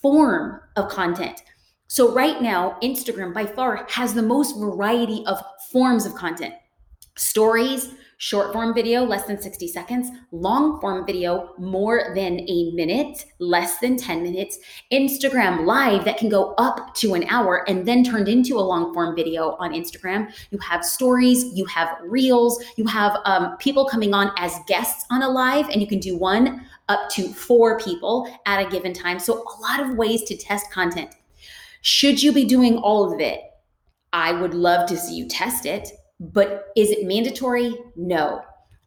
form 0.02 0.62
of 0.76 0.90
content. 0.90 1.42
So, 1.88 2.14
right 2.14 2.42
now, 2.42 2.78
Instagram 2.82 3.34
by 3.34 3.46
far 3.46 3.86
has 3.90 4.14
the 4.14 4.22
most 4.22 4.58
variety 4.58 5.24
of 5.26 5.42
forms 5.72 6.06
of 6.06 6.16
content 6.16 6.54
stories, 7.18 7.94
Short 8.26 8.52
form 8.54 8.74
video, 8.74 9.04
less 9.04 9.26
than 9.26 9.40
60 9.40 9.68
seconds. 9.68 10.10
Long 10.32 10.82
form 10.82 11.06
video, 11.06 11.52
more 11.60 12.12
than 12.16 12.40
a 12.50 12.72
minute, 12.72 13.24
less 13.38 13.78
than 13.78 13.98
10 13.98 14.24
minutes. 14.24 14.58
Instagram 14.92 15.68
live 15.68 16.06
that 16.06 16.18
can 16.18 16.30
go 16.30 16.56
up 16.58 16.96
to 16.96 17.14
an 17.14 17.26
hour 17.30 17.64
and 17.70 17.88
then 17.88 18.04
turned 18.04 18.28
into 18.28 18.58
a 18.58 18.66
long 18.66 18.96
form 18.96 19.16
video 19.16 19.52
on 19.60 19.74
Instagram. 19.74 20.34
You 20.50 20.58
have 20.58 20.84
stories, 20.84 21.54
you 21.54 21.66
have 21.66 22.00
reels, 22.02 22.64
you 22.78 22.88
have 22.88 23.16
um, 23.26 23.58
people 23.58 23.86
coming 23.86 24.16
on 24.16 24.32
as 24.40 24.58
guests 24.66 25.06
on 25.12 25.22
a 25.22 25.30
live, 25.30 25.70
and 25.70 25.80
you 25.80 25.86
can 25.86 26.00
do 26.00 26.18
one 26.18 26.66
up 26.90 27.08
to 27.12 27.28
four 27.28 27.78
people 27.78 28.28
at 28.48 28.60
a 28.60 28.68
given 28.68 28.92
time. 28.92 29.20
So, 29.20 29.44
a 29.44 29.62
lot 29.62 29.80
of 29.82 29.98
ways 29.98 30.24
to 30.24 30.36
test 30.36 30.72
content. 30.72 31.14
Should 31.82 32.24
you 32.24 32.32
be 32.32 32.46
doing 32.46 32.80
all 32.80 33.14
of 33.14 33.20
it? 33.20 33.42
I 34.14 34.32
would 34.32 34.56
love 34.56 34.90
to 34.90 34.98
see 34.98 35.14
you 35.14 35.28
test 35.28 35.68
it 35.68 35.92
but 36.34 36.68
is 36.76 36.90
it 36.92 37.06
mandatory? 37.06 37.76
No. 37.96 38.42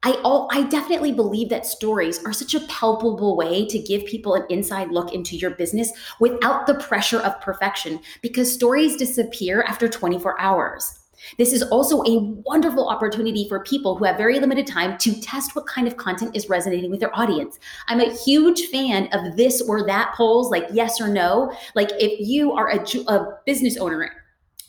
I 0.05 0.13
all 0.23 0.49
I 0.53 0.63
definitely 0.63 1.13
believe 1.13 1.49
that 1.49 1.67
stories 1.67 2.25
are 2.25 2.33
such 2.33 2.55
a 2.55 2.61
palpable 2.69 3.37
way 3.37 3.67
to 3.67 3.79
give 3.81 4.07
people 4.07 4.35
an 4.35 4.47
inside 4.49 4.93
look 4.93 5.13
into 5.13 5.37
your 5.37 5.51
business 5.51 5.91
without 6.21 6.69
the 6.69 6.75
pressure 6.75 7.19
of 7.19 7.41
perfection 7.41 7.99
because 8.23 8.53
stories 8.53 8.97
disappear 8.97 9.63
after 9.63 9.89
24 9.89 10.41
hours. 10.41 11.01
This 11.37 11.53
is 11.53 11.63
also 11.65 12.03
a 12.05 12.21
wonderful 12.47 12.89
opportunity 12.89 13.49
for 13.49 13.65
people 13.65 13.97
who 13.97 14.05
have 14.05 14.17
very 14.17 14.39
limited 14.39 14.69
time 14.69 14.97
to 14.99 15.21
test 15.21 15.57
what 15.57 15.67
kind 15.67 15.89
of 15.89 15.97
content 15.97 16.37
is 16.37 16.49
resonating 16.49 16.93
with 16.93 17.01
their 17.01 17.17
audience. 17.19 17.59
I'm 17.89 18.01
a 18.01 18.15
huge 18.15 18.67
fan 18.67 19.09
of 19.13 19.37
this 19.37 19.61
or 19.61 19.85
that 19.87 20.15
polls, 20.15 20.51
like 20.51 20.69
yes 20.73 21.01
or 21.01 21.09
no. 21.09 21.53
Like 21.75 21.91
if 21.99 22.21
you 22.21 22.53
are 22.53 22.71
a, 22.71 22.85
a 23.09 23.39
business 23.47 23.77
owner 23.79 24.13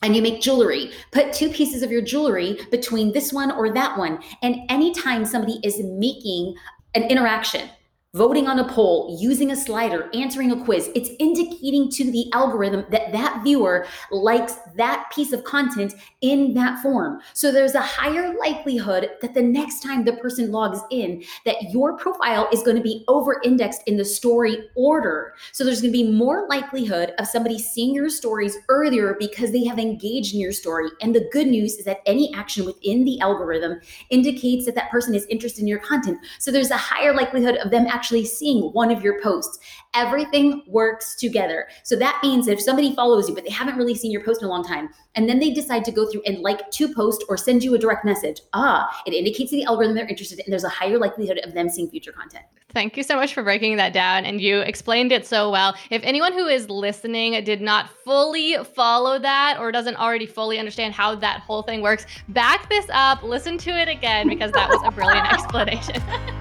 and 0.01 0.15
you 0.15 0.21
make 0.21 0.41
jewelry, 0.41 0.91
put 1.11 1.33
two 1.33 1.49
pieces 1.49 1.81
of 1.81 1.91
your 1.91 2.01
jewelry 2.01 2.59
between 2.71 3.11
this 3.13 3.33
one 3.33 3.51
or 3.51 3.73
that 3.73 3.97
one. 3.97 4.19
And 4.41 4.57
anytime 4.69 5.25
somebody 5.25 5.59
is 5.63 5.81
making 5.83 6.55
an 6.95 7.03
interaction, 7.03 7.69
voting 8.15 8.47
on 8.47 8.57
a 8.57 8.67
poll, 8.67 9.15
using 9.21 9.51
a 9.51 9.55
slider, 9.55 10.09
answering 10.15 10.51
a 10.51 10.63
quiz, 10.63 10.89
it's 10.95 11.11
indicating 11.19 11.91
to 11.91 12.11
the 12.11 12.25
algorithm 12.33 12.83
that 12.89 13.11
that 13.11 13.43
viewer 13.43 13.85
likes 14.09 14.55
that 14.75 15.05
piece 15.13 15.31
of 15.31 15.43
content 15.43 15.93
in 16.21 16.55
that 16.55 16.81
form. 16.81 17.21
So 17.35 17.51
there's 17.51 17.75
a 17.75 17.81
higher 17.81 18.35
likelihood 18.35 19.11
that 19.21 19.35
the 19.35 19.43
next 19.43 19.83
time 19.83 20.05
the 20.05 20.13
person 20.13 20.51
logs 20.51 20.79
in 20.89 21.23
that 21.45 21.71
your 21.71 21.97
profile 21.97 22.49
is 22.51 22.63
going 22.63 22.77
to 22.77 22.81
be 22.81 23.05
over 23.07 23.39
indexed 23.43 23.83
in 23.85 23.97
the 23.97 24.05
story 24.05 24.57
order. 24.75 25.35
So 25.51 25.63
there's 25.63 25.81
going 25.81 25.93
to 25.93 26.03
be 26.03 26.11
more 26.11 26.47
likelihood 26.49 27.13
of 27.19 27.27
somebody 27.27 27.59
seeing 27.59 27.93
your 27.93 28.09
stories 28.09 28.57
earlier 28.69 29.15
because 29.19 29.51
they 29.51 29.65
have 29.65 29.77
engaged 29.77 30.33
in 30.33 30.39
your 30.39 30.51
story. 30.51 30.89
And 31.01 31.13
the 31.13 31.29
good 31.31 31.47
news 31.47 31.75
is 31.75 31.85
that 31.85 32.01
any 32.07 32.33
action 32.33 32.65
within 32.65 33.05
the 33.05 33.19
algorithm 33.19 33.81
indicates 34.09 34.65
that 34.65 34.73
that 34.73 34.89
person 34.89 35.13
is 35.13 35.27
interested 35.27 35.61
in 35.61 35.67
your 35.67 35.79
content. 35.79 36.17
So 36.39 36.51
there's 36.51 36.71
a 36.71 36.77
higher 36.77 37.13
likelihood 37.13 37.57
of 37.57 37.69
them 37.69 37.85
actually 37.85 37.98
seeing 38.07 38.71
one 38.73 38.91
of 38.91 39.03
your 39.03 39.21
posts. 39.21 39.59
Everything 39.93 40.63
works 40.67 41.15
together. 41.15 41.67
So 41.83 41.95
that 41.97 42.19
means 42.21 42.47
if 42.47 42.61
somebody 42.61 42.93
follows 42.93 43.27
you, 43.27 43.35
but 43.35 43.43
they 43.43 43.49
haven't 43.49 43.75
really 43.75 43.95
seen 43.95 44.11
your 44.11 44.23
post 44.23 44.41
in 44.41 44.47
a 44.47 44.49
long 44.49 44.63
time, 44.63 44.89
and 45.15 45.27
then 45.27 45.39
they 45.39 45.51
decide 45.51 45.83
to 45.85 45.91
go 45.91 46.09
through 46.09 46.21
and 46.25 46.39
like 46.39 46.69
two 46.71 46.93
posts 46.93 47.25
or 47.27 47.37
send 47.37 47.63
you 47.63 47.73
a 47.75 47.77
direct 47.77 48.05
message, 48.05 48.41
ah, 48.53 49.01
it 49.05 49.13
indicates 49.13 49.51
to 49.51 49.57
the 49.57 49.63
algorithm 49.63 49.95
they're 49.95 50.07
interested 50.07 50.39
and 50.39 50.51
there's 50.51 50.63
a 50.63 50.69
higher 50.69 50.97
likelihood 50.97 51.39
of 51.43 51.53
them 51.53 51.69
seeing 51.69 51.89
future 51.89 52.11
content. 52.11 52.45
Thank 52.71 52.97
you 52.97 53.03
so 53.03 53.15
much 53.15 53.33
for 53.33 53.41
breaking 53.41 53.77
that 53.77 53.93
down. 53.93 54.25
And 54.25 54.39
you 54.39 54.59
explained 54.59 55.11
it 55.11 55.25
so 55.25 55.49
well. 55.49 55.75
If 55.89 56.03
anyone 56.03 56.33
who 56.33 56.45
is 56.45 56.69
listening 56.69 57.43
did 57.43 57.61
not 57.61 57.89
fully 58.03 58.57
follow 58.75 59.17
that 59.17 59.57
or 59.59 59.71
doesn't 59.71 59.95
already 59.95 60.27
fully 60.27 60.59
understand 60.59 60.93
how 60.93 61.15
that 61.15 61.41
whole 61.41 61.63
thing 61.63 61.81
works, 61.81 62.05
back 62.29 62.69
this 62.69 62.85
up, 62.91 63.23
listen 63.23 63.57
to 63.59 63.71
it 63.71 63.87
again 63.87 64.27
because 64.27 64.51
that 64.51 64.69
was 64.69 64.81
a 64.85 64.91
brilliant 64.91 65.33
explanation. 65.33 66.03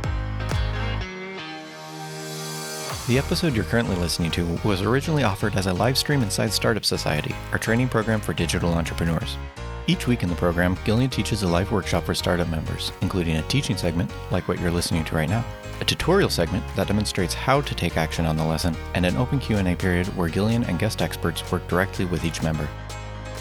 The 3.09 3.17
episode 3.17 3.57
you're 3.57 3.65
currently 3.65 3.97
listening 3.97 4.31
to 4.33 4.45
was 4.63 4.83
originally 4.83 5.23
offered 5.23 5.57
as 5.57 5.67
a 5.67 5.73
live 5.73 5.97
stream 5.97 6.23
inside 6.23 6.53
Startup 6.53 6.85
Society, 6.85 7.35
our 7.53 7.59
training 7.59 7.89
program 7.89 8.21
for 8.21 8.35
digital 8.35 8.75
entrepreneurs. 8.75 9.39
Each 9.87 10.07
week 10.07 10.23
in 10.23 10.29
the 10.29 10.35
program, 10.35 10.77
Gillian 10.85 11.09
teaches 11.09 11.43
a 11.43 11.49
live 11.49 11.73
workshop 11.73 12.05
for 12.05 12.15
startup 12.15 12.51
members, 12.51 12.93
including 13.01 13.39
a 13.39 13.43
teaching 13.45 13.79
segment, 13.79 14.13
like 14.31 14.47
what 14.47 14.61
you're 14.61 14.71
listening 14.71 15.07
to 15.07 15.15
right 15.15 15.31
now, 15.31 15.43
a 15.81 15.87
tutorial 15.87 16.29
segment 16.29 16.63
that 16.77 16.89
demonstrates 16.89 17.33
how 17.33 17.63
to 17.63 17.75
take 17.75 17.97
action 17.97 18.27
on 18.27 18.37
the 18.37 18.45
lesson, 18.45 18.77
and 18.93 19.07
an 19.07 19.17
open 19.17 19.39
Q&A 19.39 19.75
period 19.75 20.07
where 20.15 20.29
Gillian 20.29 20.65
and 20.65 20.79
guest 20.79 21.01
experts 21.01 21.51
work 21.51 21.67
directly 21.67 22.05
with 22.05 22.27
each 22.27 22.43
member. 22.43 22.69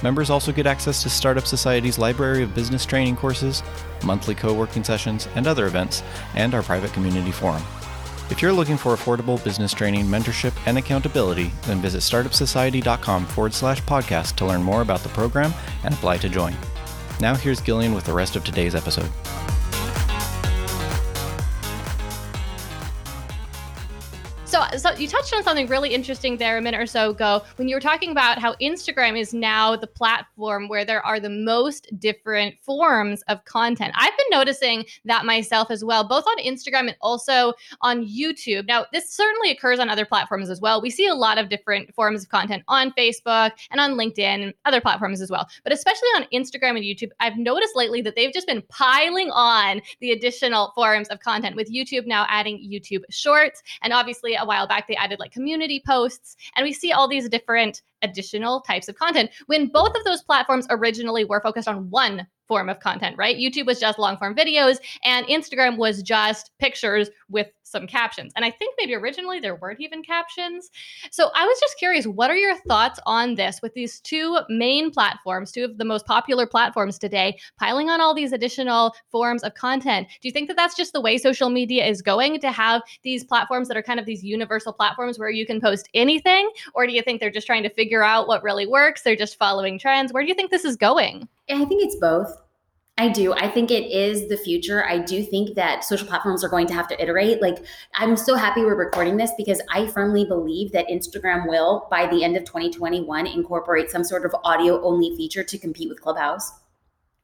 Members 0.02 0.30
also 0.30 0.54
get 0.54 0.66
access 0.66 1.04
to 1.04 1.10
Startup 1.10 1.46
Society's 1.46 2.00
library 2.00 2.42
of 2.42 2.56
business 2.56 2.86
training 2.86 3.18
courses, 3.18 3.64
monthly 4.06 4.34
co-working 4.34 4.86
sessions, 4.86 5.28
and 5.36 5.46
other 5.46 5.66
events, 5.66 6.04
and 6.36 6.54
our 6.54 6.64
private 6.64 6.94
community 6.94 7.32
forum. 7.34 7.64
If 8.29 8.41
you're 8.41 8.51
looking 8.51 8.77
for 8.77 8.93
affordable 8.93 9.41
business 9.43 9.74
training, 9.74 10.05
mentorship, 10.05 10.53
and 10.65 10.77
accountability, 10.77 11.51
then 11.63 11.79
visit 11.79 12.00
startupsociety.com 12.00 13.25
forward 13.25 13.53
slash 13.53 13.81
podcast 13.84 14.36
to 14.36 14.46
learn 14.46 14.62
more 14.62 14.81
about 14.81 15.00
the 15.00 15.10
program 15.10 15.53
and 15.84 15.93
apply 15.93 16.17
to 16.17 16.29
join. 16.29 16.53
Now, 17.19 17.36
here's 17.36 17.62
Gillian 17.62 17.93
with 17.93 18.03
the 18.03 18.13
rest 18.13 18.36
of 18.36 18.43
today's 18.43 18.75
episode. 18.75 19.10
So 24.77 24.91
you 24.91 25.07
touched 25.07 25.34
on 25.34 25.41
something 25.41 25.65
really 25.65 25.96
interesting 25.96 26.38
there 26.38 26.60
a 26.60 26.62
minute 26.62 26.79
or 26.79 26.86
so 26.86 27.10
ago 27.10 27.43
when 27.55 27.67
you 27.67 27.75
were 27.75 27.81
talking 27.81 28.12
about 28.12 28.38
how 28.38 28.53
Instagram 28.62 29.19
is 29.19 29.34
now 29.34 29.75
the 29.75 29.88
platform 29.88 30.67
where 30.67 30.86
there 30.86 31.03
are 31.03 31.19
the 31.19 31.31
most 31.31 31.88
different 32.00 32.62
forms 32.62 33.24
of 33.24 33.43
content. 33.46 33.96
I've 33.98 34.15
been 34.15 34.27
noticing 34.29 34.86
that 35.05 35.25
myself 35.25 35.72
as 35.72 35.84
well, 35.84 36.07
both 36.07 36.25
on 36.27 36.43
Instagram 36.43 36.81
and 36.81 36.96
also 37.01 37.53
on 37.81 38.05
YouTube. 38.05 38.67
Now, 38.67 38.86
this 38.93 39.10
certainly 39.10 39.50
occurs 39.50 39.79
on 39.79 39.89
other 39.89 40.05
platforms 40.05 40.48
as 40.48 40.62
well. 40.62 40.79
We 40.79 40.91
see 40.91 41.07
a 41.07 41.15
lot 41.15 41.39
of 41.39 41.50
different 41.50 41.91
forms 41.96 42.22
of 42.24 42.29
content 42.29 42.62
on 42.67 42.91
Facebook 42.91 43.53
and 43.72 43.81
on 43.81 43.93
LinkedIn 43.93 44.19
and 44.19 44.53
other 44.65 44.79
platforms 44.79 45.22
as 45.22 45.31
well. 45.31 45.48
But 45.63 45.74
especially 45.74 46.10
on 46.10 46.27
Instagram 46.31 46.77
and 46.77 46.84
YouTube, 46.84 47.10
I've 47.19 47.38
noticed 47.38 47.75
lately 47.75 48.03
that 48.03 48.15
they've 48.15 48.34
just 48.34 48.46
been 48.46 48.62
piling 48.69 49.31
on 49.31 49.81
the 50.01 50.12
additional 50.12 50.72
forms 50.75 51.07
of 51.07 51.19
content 51.19 51.55
with 51.55 51.74
YouTube 51.74 52.05
now 52.05 52.27
adding 52.29 52.60
YouTube 52.60 53.01
Shorts. 53.10 53.63
And 53.81 53.91
obviously, 53.91 54.36
a 54.36 54.46
while 54.46 54.67
back, 54.68 54.88
they 54.88 54.96
added 54.96 55.20
like 55.20 55.32
community 55.32 55.82
posts. 55.86 56.36
And 56.56 56.64
we 56.64 56.74
see 56.74 56.92
all 56.92 57.08
these 57.08 57.30
different 57.30 57.82
additional 58.02 58.62
types 58.62 58.88
of 58.88 58.96
content 58.96 59.32
when 59.48 59.68
both 59.68 59.96
of 59.96 60.04
those 60.04 60.22
platforms 60.22 60.68
originally 60.70 61.26
were 61.26 61.42
focused 61.42 61.68
on 61.68 61.90
one 61.90 62.28
form 62.48 62.70
of 62.70 62.80
content, 62.80 63.18
right? 63.18 63.38
YouTube 63.38 63.66
was 63.66 63.80
just 63.80 64.00
long 64.00 64.18
form 64.18 64.36
videos 64.36 64.78
and 65.04 65.26
Instagram 65.28 65.78
was 65.78 66.02
just 66.02 66.52
pictures 66.60 67.10
with 67.30 67.48
some 67.68 67.88
captions. 67.88 68.34
And 68.36 68.46
I 68.46 68.52
think 68.52 68.76
maybe 68.78 68.96
originally 68.96 69.40
there 69.40 69.56
weren't 69.56 69.80
even 69.80 70.04
captions. 70.04 70.70
So 71.12 71.30
I 71.36 71.46
was 71.46 71.60
just 71.60 71.78
curious, 71.78 72.08
what 72.08 72.30
are 72.30 72.36
your 72.36 72.56
thoughts 72.68 73.00
on 73.06 73.36
this 73.36 73.62
with 73.62 73.74
these 73.74 74.00
two 74.02 74.40
main 74.50 74.92
platforms, 74.92 75.52
two 75.52 75.66
of 75.66 75.78
the 75.78 75.86
most 75.86 76.06
popular 76.06 76.46
platforms 76.46 76.98
today, 76.98 77.38
piling 77.60 77.90
on 77.90 78.02
all 78.02 78.14
these 78.14 78.32
additional 78.32 78.94
forms 79.12 79.44
of 79.44 79.54
content? 79.54 80.08
Do 80.22 80.28
you 80.28 80.32
think 80.32 80.48
that 80.48 80.58
that's 80.58 80.76
just 80.76 80.94
the 80.94 81.02
way 81.02 81.18
social 81.18 81.50
media 81.50 81.86
is 81.86 82.02
going 82.02 82.40
to 82.40 82.52
have 82.52 82.82
these 83.04 83.24
platforms 83.24 83.68
that 83.68 83.78
are 83.78 83.84
kind 83.84 84.00
of 84.00 84.06
these 84.06 84.24
universal 84.24 84.74
platforms 84.74 85.20
where 85.20 85.30
you 85.30 85.46
can 85.46 85.62
post 85.62 85.90
anything? 85.94 86.50
Or 86.74 86.88
do 86.88 86.94
you 86.94 87.02
think 87.02 87.20
they're 87.20 87.30
just 87.30 87.48
trying 87.48 87.64
to 87.64 87.70
figure 87.70 88.04
out 88.04 88.28
what 88.28 88.44
really 88.44 88.68
works? 88.68 89.02
They're 89.02 89.16
just 89.16 89.38
following 89.38 89.78
trends? 89.78 90.14
Where 90.14 90.24
do 90.24 90.30
you 90.30 90.36
think 90.36 90.52
this 90.52 90.66
is 90.66 90.76
going? 90.76 91.28
I 91.50 91.66
think 91.66 91.84
it's 91.84 91.96
both. 91.96 92.36
I 93.00 93.10
do. 93.10 93.32
I 93.34 93.48
think 93.48 93.70
it 93.70 93.92
is 93.92 94.27
the 94.27 94.38
future. 94.38 94.84
I 94.84 94.98
do 94.98 95.24
think 95.24 95.54
that 95.56 95.84
social 95.84 96.08
platforms 96.08 96.44
are 96.44 96.50
going 96.50 96.66
to 96.66 96.74
have 96.74 96.88
to 96.88 97.00
iterate. 97.00 97.44
Like, 97.44 97.63
I'm 97.94 98.18
so 98.18 98.34
happy 98.34 98.62
we're 98.62 98.75
recording 98.75 99.18
this 99.18 99.32
because 99.38 99.62
I 99.72 99.86
firmly 99.86 100.25
believe 100.25 100.72
that 100.72 100.88
Instagram 100.88 101.48
will, 101.48 101.88
by 101.92 102.08
the 102.08 102.24
end 102.24 102.38
of 102.38 102.46
2021, 102.46 103.27
incorporate 103.27 103.92
some 103.92 104.04
sort 104.04 104.25
of 104.25 104.36
audio 104.44 104.82
only 104.82 105.16
feature 105.16 105.44
to 105.44 105.58
compete 105.60 105.89
with 105.89 106.01
Clubhouse. 106.01 106.51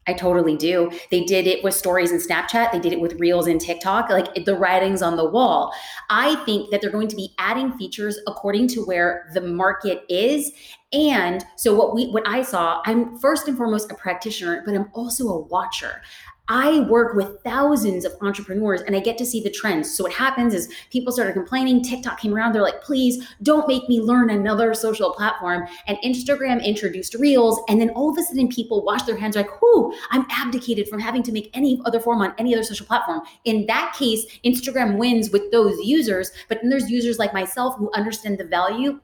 I 0.08 0.14
totally 0.14 0.58
do. 0.58 0.92
They 1.12 1.24
did 1.24 1.48
it 1.48 1.64
with 1.64 1.74
stories 1.74 2.12
and 2.12 2.22
Snapchat. 2.22 2.72
They 2.72 2.80
did 2.80 2.94
it 2.94 3.00
with 3.00 3.20
Reels 3.20 3.48
and 3.48 3.60
TikTok. 3.60 4.10
Like 4.10 4.46
the 4.46 4.56
writing's 4.56 5.02
on 5.02 5.16
the 5.16 5.30
wall. 5.30 5.74
I 6.10 6.36
think 6.46 6.72
that 6.72 6.82
they're 6.82 6.92
going 6.92 7.08
to 7.08 7.16
be 7.16 7.34
adding 7.38 7.72
features 7.74 8.20
according 8.28 8.68
to 8.70 8.82
where 8.82 9.30
the 9.34 9.42
market 9.42 10.04
is. 10.10 10.52
And 10.92 11.44
so 11.56 11.74
what 11.74 11.96
we 11.96 12.08
what 12.12 12.28
I 12.28 12.44
saw, 12.44 12.82
I'm 12.86 13.18
first 13.18 13.48
and 13.48 13.58
foremost 13.58 13.92
a 13.92 13.96
practitioner, 13.96 14.62
but 14.66 14.76
I'm 14.76 14.90
also 14.94 15.28
a 15.30 15.40
watcher. 15.40 16.02
I 16.50 16.82
work 16.82 17.16
with 17.16 17.42
thousands 17.42 18.04
of 18.04 18.14
entrepreneurs 18.20 18.82
and 18.82 18.98
I 18.98 19.00
get 19.00 19.18
to 19.20 19.26
see 19.26 19.42
the 19.42 19.50
trends. 19.50 19.96
So 19.96 20.04
what 20.04 20.12
happens 20.12 20.54
is 20.54 20.70
people 20.92 21.14
started 21.14 21.34
complaining. 21.34 21.82
TikTok 21.82 22.20
came 22.20 22.34
around. 22.34 22.52
They're 22.52 22.62
like, 22.62 22.82
please 22.82 23.26
don't 23.44 23.66
make 23.66 23.88
me 23.88 24.02
learn 24.02 24.30
another 24.30 24.74
social 24.74 25.14
platform. 25.14 25.68
And 25.88 25.98
Instagram 26.04 26.62
introduced 26.62 27.14
Reels. 27.14 27.62
And 27.70 27.80
then 27.80 27.92
all 27.92 28.10
of 28.10 28.18
a 28.18 28.24
sudden 28.24 28.50
people 28.50 28.84
wash 28.84 29.04
their 29.04 29.16
hands 29.16 29.38
like, 29.38 29.62
whoo, 29.62 29.94
I'm 30.12 30.26
abdicated 30.30 30.90
from 30.90 31.00
having 31.00 31.24
to 31.24 31.32
make 31.32 31.50
any 31.54 31.82
other 31.86 32.02
form 32.02 32.22
on 32.22 32.34
any 32.38 32.54
other 32.54 32.64
social 32.64 32.86
platform. 32.86 33.22
In 33.46 33.66
that 33.68 33.96
case, 33.98 34.26
Instagram 34.44 34.98
wins 34.98 35.30
with 35.30 35.50
those 35.52 35.80
users. 35.80 36.30
But 36.50 36.60
then 36.62 36.70
there's 36.70 36.92
users 36.92 37.20
like 37.20 37.34
myself 37.34 37.78
who 37.78 37.90
understand 37.94 38.38
the 38.38 38.46
value 38.46 39.00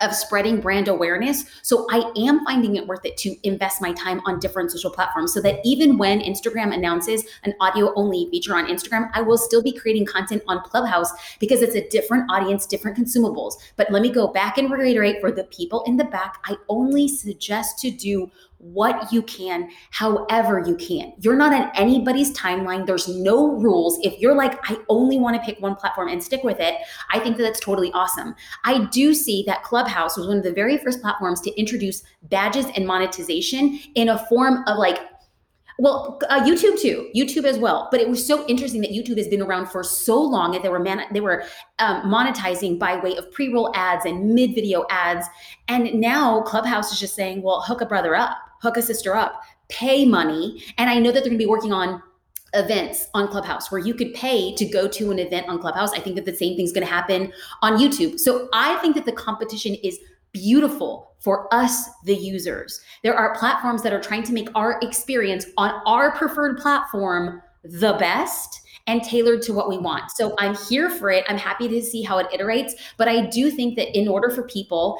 of 0.00 0.14
spreading 0.14 0.60
brand 0.60 0.88
awareness. 0.88 1.44
So 1.62 1.86
I 1.90 2.10
am 2.16 2.44
finding 2.44 2.76
it 2.76 2.86
worth 2.86 3.04
it 3.04 3.16
to 3.18 3.36
invest 3.46 3.80
my 3.80 3.92
time 3.92 4.20
on 4.26 4.38
different 4.38 4.70
social 4.70 4.90
platforms 4.90 5.32
so 5.32 5.40
that 5.42 5.60
even 5.64 5.98
when 5.98 6.20
Instagram 6.20 6.74
announces 6.74 7.24
an 7.44 7.54
audio 7.60 7.92
only 7.94 8.28
feature 8.30 8.56
on 8.56 8.66
Instagram, 8.66 9.10
I 9.14 9.22
will 9.22 9.38
still 9.38 9.62
be 9.62 9.72
creating 9.72 10.06
content 10.06 10.42
on 10.48 10.62
Clubhouse 10.62 11.10
because 11.38 11.62
it's 11.62 11.74
a 11.74 11.88
different 11.88 12.30
audience, 12.30 12.66
different 12.66 12.96
consumables. 12.96 13.54
But 13.76 13.90
let 13.90 14.02
me 14.02 14.10
go 14.10 14.28
back 14.28 14.58
and 14.58 14.70
reiterate 14.70 15.20
for 15.20 15.30
the 15.30 15.44
people 15.44 15.82
in 15.84 15.96
the 15.96 16.04
back, 16.04 16.38
I 16.44 16.56
only 16.68 17.08
suggest 17.08 17.78
to 17.80 17.90
do 17.90 18.30
what 18.60 19.10
you 19.10 19.22
can, 19.22 19.70
however 19.90 20.62
you 20.66 20.76
can. 20.76 21.12
You're 21.18 21.36
not 21.36 21.52
on 21.52 21.70
anybody's 21.74 22.36
timeline. 22.36 22.86
There's 22.86 23.08
no 23.08 23.52
rules. 23.58 23.98
If 24.02 24.18
you're 24.20 24.34
like, 24.34 24.60
I 24.70 24.76
only 24.88 25.18
want 25.18 25.36
to 25.36 25.42
pick 25.42 25.60
one 25.60 25.74
platform 25.74 26.08
and 26.08 26.22
stick 26.22 26.44
with 26.44 26.60
it, 26.60 26.76
I 27.10 27.18
think 27.20 27.38
that 27.38 27.42
that's 27.42 27.60
totally 27.60 27.90
awesome. 27.92 28.34
I 28.64 28.84
do 28.92 29.14
see 29.14 29.42
that 29.46 29.62
Clubhouse 29.62 30.16
was 30.16 30.28
one 30.28 30.36
of 30.36 30.44
the 30.44 30.52
very 30.52 30.76
first 30.76 31.00
platforms 31.00 31.40
to 31.42 31.58
introduce 31.58 32.02
badges 32.24 32.66
and 32.76 32.86
monetization 32.86 33.80
in 33.94 34.10
a 34.10 34.18
form 34.26 34.62
of 34.66 34.76
like 34.76 35.00
well, 35.78 36.20
uh, 36.28 36.42
YouTube 36.42 36.78
too, 36.78 37.08
YouTube 37.16 37.44
as 37.44 37.56
well. 37.58 37.88
But 37.90 38.00
it 38.00 38.08
was 38.10 38.24
so 38.24 38.46
interesting 38.48 38.82
that 38.82 38.90
YouTube 38.90 39.16
has 39.16 39.28
been 39.28 39.40
around 39.40 39.68
for 39.68 39.82
so 39.82 40.20
long, 40.20 40.54
and 40.54 40.62
they 40.62 40.68
were 40.68 40.78
man- 40.78 41.06
they 41.10 41.20
were 41.22 41.44
um, 41.78 42.02
monetizing 42.02 42.78
by 42.78 42.96
way 42.96 43.16
of 43.16 43.32
pre-roll 43.32 43.72
ads 43.74 44.04
and 44.04 44.34
mid-video 44.34 44.84
ads, 44.90 45.26
and 45.68 45.94
now 45.94 46.42
Clubhouse 46.42 46.92
is 46.92 47.00
just 47.00 47.14
saying, 47.14 47.40
"Well, 47.40 47.62
hook 47.62 47.80
a 47.80 47.86
brother 47.86 48.14
up, 48.14 48.36
hook 48.60 48.76
a 48.76 48.82
sister 48.82 49.14
up, 49.14 49.42
pay 49.68 50.04
money." 50.04 50.62
And 50.78 50.88
I 50.88 50.98
know 50.98 51.12
that 51.12 51.20
they're 51.20 51.30
going 51.30 51.38
to 51.38 51.44
be 51.44 51.46
working 51.46 51.72
on 51.72 52.02
events 52.54 53.06
on 53.14 53.28
Clubhouse 53.28 53.70
where 53.70 53.80
you 53.80 53.94
could 53.94 54.12
pay 54.14 54.54
to 54.56 54.64
go 54.64 54.88
to 54.88 55.10
an 55.10 55.18
event 55.18 55.48
on 55.48 55.60
Clubhouse. 55.60 55.92
I 55.92 56.00
think 56.00 56.16
that 56.16 56.24
the 56.24 56.34
same 56.34 56.56
thing's 56.56 56.72
going 56.72 56.86
to 56.86 56.92
happen 56.92 57.32
on 57.62 57.78
YouTube. 57.78 58.18
So 58.18 58.48
I 58.52 58.76
think 58.76 58.96
that 58.96 59.04
the 59.04 59.12
competition 59.12 59.76
is 59.76 59.98
beautiful 60.32 61.14
for 61.20 61.52
us, 61.54 61.88
the 62.04 62.14
users. 62.14 62.80
There 63.02 63.14
are 63.14 63.34
platforms 63.36 63.82
that 63.82 63.92
are 63.92 64.00
trying 64.00 64.22
to 64.24 64.32
make 64.32 64.48
our 64.54 64.78
experience 64.82 65.46
on 65.58 65.80
our 65.86 66.12
preferred 66.12 66.58
platform 66.58 67.42
the 67.62 67.92
best 67.94 68.60
and 68.86 69.02
tailored 69.02 69.42
to 69.42 69.52
what 69.52 69.68
we 69.68 69.76
want. 69.76 70.10
So 70.10 70.34
I'm 70.38 70.56
here 70.68 70.90
for 70.90 71.10
it. 71.10 71.24
I'm 71.28 71.36
happy 71.36 71.68
to 71.68 71.82
see 71.82 72.02
how 72.02 72.18
it 72.18 72.30
iterates. 72.30 72.72
But 72.96 73.08
I 73.08 73.26
do 73.26 73.50
think 73.50 73.76
that 73.76 73.96
in 73.96 74.08
order 74.08 74.30
for 74.30 74.42
people 74.44 74.98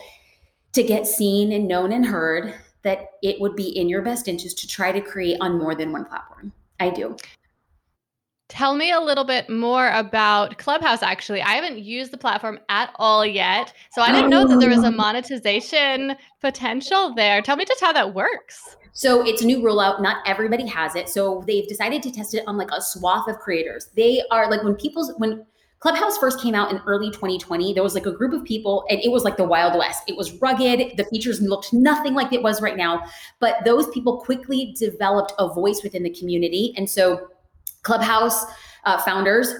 to 0.72 0.82
get 0.82 1.06
seen 1.06 1.52
and 1.52 1.66
known 1.66 1.90
and 1.90 2.04
heard, 2.04 2.54
that 2.82 3.10
it 3.22 3.40
would 3.40 3.56
be 3.56 3.68
in 3.78 3.88
your 3.88 4.02
best 4.02 4.28
interest 4.28 4.58
to 4.58 4.68
try 4.68 4.92
to 4.92 5.00
create 5.00 5.38
on 5.40 5.58
more 5.58 5.74
than 5.74 5.92
one 5.92 6.04
platform. 6.04 6.52
I 6.78 6.90
do. 6.90 7.16
Tell 8.48 8.74
me 8.74 8.90
a 8.90 9.00
little 9.00 9.22
bit 9.22 9.48
more 9.48 9.90
about 9.90 10.58
Clubhouse, 10.58 11.04
actually. 11.04 11.40
I 11.40 11.52
haven't 11.52 11.78
used 11.78 12.10
the 12.10 12.18
platform 12.18 12.58
at 12.68 12.90
all 12.96 13.24
yet. 13.24 13.72
So 13.92 14.02
I 14.02 14.10
didn't 14.10 14.28
know 14.28 14.44
that 14.48 14.58
there 14.58 14.68
was 14.68 14.82
a 14.82 14.90
monetization 14.90 16.16
potential 16.40 17.14
there. 17.14 17.42
Tell 17.42 17.54
me 17.54 17.64
just 17.64 17.80
how 17.80 17.92
that 17.92 18.12
works. 18.12 18.76
So 18.92 19.24
it's 19.24 19.42
a 19.42 19.46
new 19.46 19.60
rollout. 19.60 20.02
Not 20.02 20.16
everybody 20.26 20.66
has 20.66 20.96
it. 20.96 21.08
So 21.08 21.44
they've 21.46 21.68
decided 21.68 22.02
to 22.02 22.10
test 22.10 22.34
it 22.34 22.42
on 22.48 22.58
like 22.58 22.72
a 22.72 22.82
swath 22.82 23.28
of 23.28 23.38
creators. 23.38 23.90
They 23.94 24.24
are 24.32 24.50
like 24.50 24.64
when 24.64 24.74
people's, 24.74 25.12
when 25.18 25.46
Clubhouse 25.80 26.18
first 26.18 26.40
came 26.40 26.54
out 26.54 26.70
in 26.70 26.78
early 26.86 27.10
2020, 27.10 27.72
there 27.72 27.82
was 27.82 27.94
like 27.94 28.04
a 28.04 28.12
group 28.12 28.34
of 28.34 28.44
people 28.44 28.84
and 28.90 29.00
it 29.00 29.10
was 29.10 29.24
like 29.24 29.38
the 29.38 29.44
Wild 29.44 29.78
West. 29.78 30.02
It 30.06 30.16
was 30.16 30.32
rugged. 30.40 30.96
The 30.98 31.04
features 31.04 31.40
looked 31.40 31.72
nothing 31.72 32.12
like 32.14 32.34
it 32.34 32.42
was 32.42 32.60
right 32.60 32.76
now. 32.76 33.02
But 33.38 33.64
those 33.64 33.88
people 33.88 34.18
quickly 34.20 34.74
developed 34.78 35.32
a 35.38 35.52
voice 35.52 35.82
within 35.82 36.02
the 36.02 36.10
community. 36.10 36.74
And 36.76 36.88
so 36.88 37.28
Clubhouse 37.82 38.44
uh, 38.84 38.98
founders 38.98 39.54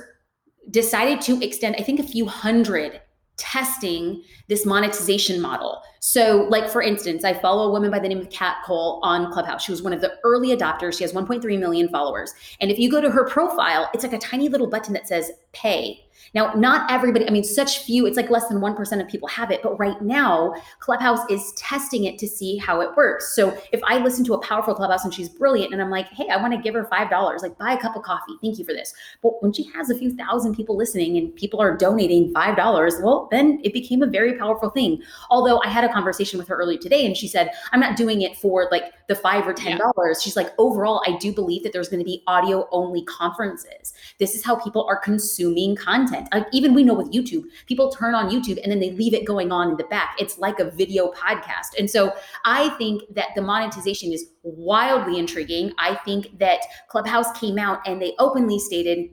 decided 0.70 1.22
to 1.22 1.42
extend, 1.42 1.76
I 1.78 1.82
think, 1.82 2.00
a 2.00 2.04
few 2.04 2.26
hundred 2.26 3.00
testing 3.40 4.22
this 4.48 4.66
monetization 4.66 5.40
model. 5.40 5.80
So, 6.00 6.46
like 6.50 6.68
for 6.68 6.82
instance, 6.82 7.24
I 7.24 7.32
follow 7.32 7.68
a 7.68 7.72
woman 7.72 7.90
by 7.90 7.98
the 7.98 8.08
name 8.08 8.20
of 8.20 8.28
Kat 8.28 8.56
Cole 8.66 9.00
on 9.02 9.32
Clubhouse. 9.32 9.64
She 9.64 9.72
was 9.72 9.82
one 9.82 9.94
of 9.94 10.02
the 10.02 10.18
early 10.24 10.54
adopters. 10.54 10.98
She 10.98 11.04
has 11.04 11.14
1.3 11.14 11.58
million 11.58 11.88
followers. 11.88 12.34
And 12.60 12.70
if 12.70 12.78
you 12.78 12.90
go 12.90 13.00
to 13.00 13.10
her 13.10 13.24
profile, 13.24 13.88
it's 13.94 14.04
like 14.04 14.12
a 14.12 14.18
tiny 14.18 14.50
little 14.50 14.66
button 14.66 14.92
that 14.92 15.08
says 15.08 15.32
pay. 15.52 16.04
Now, 16.34 16.52
not 16.54 16.90
everybody, 16.90 17.26
I 17.26 17.30
mean, 17.30 17.44
such 17.44 17.80
few, 17.80 18.06
it's 18.06 18.16
like 18.16 18.30
less 18.30 18.46
than 18.48 18.58
1% 18.58 19.00
of 19.00 19.08
people 19.08 19.28
have 19.28 19.50
it. 19.50 19.62
But 19.62 19.78
right 19.78 20.00
now, 20.00 20.54
Clubhouse 20.78 21.28
is 21.28 21.52
testing 21.52 22.04
it 22.04 22.18
to 22.18 22.28
see 22.28 22.56
how 22.56 22.80
it 22.80 22.90
works. 22.96 23.34
So 23.34 23.56
if 23.72 23.80
I 23.84 23.98
listen 23.98 24.24
to 24.26 24.34
a 24.34 24.38
powerful 24.42 24.74
Clubhouse 24.74 25.04
and 25.04 25.12
she's 25.12 25.28
brilliant 25.28 25.72
and 25.72 25.82
I'm 25.82 25.90
like, 25.90 26.06
hey, 26.08 26.28
I 26.28 26.36
want 26.36 26.52
to 26.52 26.60
give 26.60 26.74
her 26.74 26.84
$5, 26.84 27.42
like 27.42 27.58
buy 27.58 27.72
a 27.72 27.78
cup 27.78 27.96
of 27.96 28.02
coffee. 28.02 28.34
Thank 28.40 28.58
you 28.58 28.64
for 28.64 28.72
this. 28.72 28.94
But 29.22 29.42
when 29.42 29.52
she 29.52 29.64
has 29.74 29.90
a 29.90 29.98
few 29.98 30.14
thousand 30.14 30.54
people 30.54 30.76
listening 30.76 31.16
and 31.16 31.34
people 31.34 31.60
are 31.60 31.76
donating 31.76 32.32
$5, 32.32 33.02
well, 33.02 33.28
then 33.30 33.60
it 33.64 33.72
became 33.72 34.02
a 34.02 34.06
very 34.06 34.38
powerful 34.38 34.70
thing. 34.70 35.02
Although 35.30 35.60
I 35.64 35.68
had 35.68 35.84
a 35.84 35.92
conversation 35.92 36.38
with 36.38 36.46
her 36.48 36.56
earlier 36.56 36.78
today 36.78 37.06
and 37.06 37.16
she 37.16 37.26
said, 37.26 37.50
I'm 37.72 37.80
not 37.80 37.96
doing 37.96 38.22
it 38.22 38.36
for 38.36 38.68
like 38.70 38.84
the 39.08 39.16
five 39.16 39.46
or 39.46 39.54
$10. 39.54 39.78
Yeah. 39.78 40.14
She's 40.20 40.36
like, 40.36 40.52
overall, 40.58 41.02
I 41.06 41.16
do 41.18 41.32
believe 41.32 41.64
that 41.64 41.72
there's 41.72 41.88
going 41.88 42.00
to 42.00 42.04
be 42.04 42.22
audio 42.26 42.68
only 42.70 43.04
conferences. 43.04 43.94
This 44.18 44.34
is 44.34 44.44
how 44.44 44.56
people 44.56 44.86
are 44.88 44.96
consuming 44.96 45.74
content 45.74 46.19
content. 46.20 46.44
Like 46.44 46.52
even 46.52 46.74
we 46.74 46.82
know 46.82 46.94
with 46.94 47.10
YouTube, 47.12 47.44
people 47.66 47.90
turn 47.90 48.14
on 48.14 48.30
YouTube 48.30 48.58
and 48.62 48.70
then 48.70 48.80
they 48.80 48.90
leave 48.92 49.14
it 49.14 49.24
going 49.24 49.52
on 49.52 49.70
in 49.70 49.76
the 49.76 49.84
back. 49.84 50.16
It's 50.18 50.38
like 50.38 50.58
a 50.58 50.70
video 50.70 51.10
podcast. 51.12 51.78
And 51.78 51.88
so 51.88 52.12
I 52.44 52.70
think 52.70 53.02
that 53.14 53.28
the 53.34 53.42
monetization 53.42 54.12
is 54.12 54.26
wildly 54.42 55.18
intriguing. 55.18 55.72
I 55.78 55.96
think 55.96 56.38
that 56.38 56.60
Clubhouse 56.88 57.38
came 57.38 57.58
out 57.58 57.86
and 57.86 58.00
they 58.00 58.14
openly 58.18 58.58
stated 58.58 59.10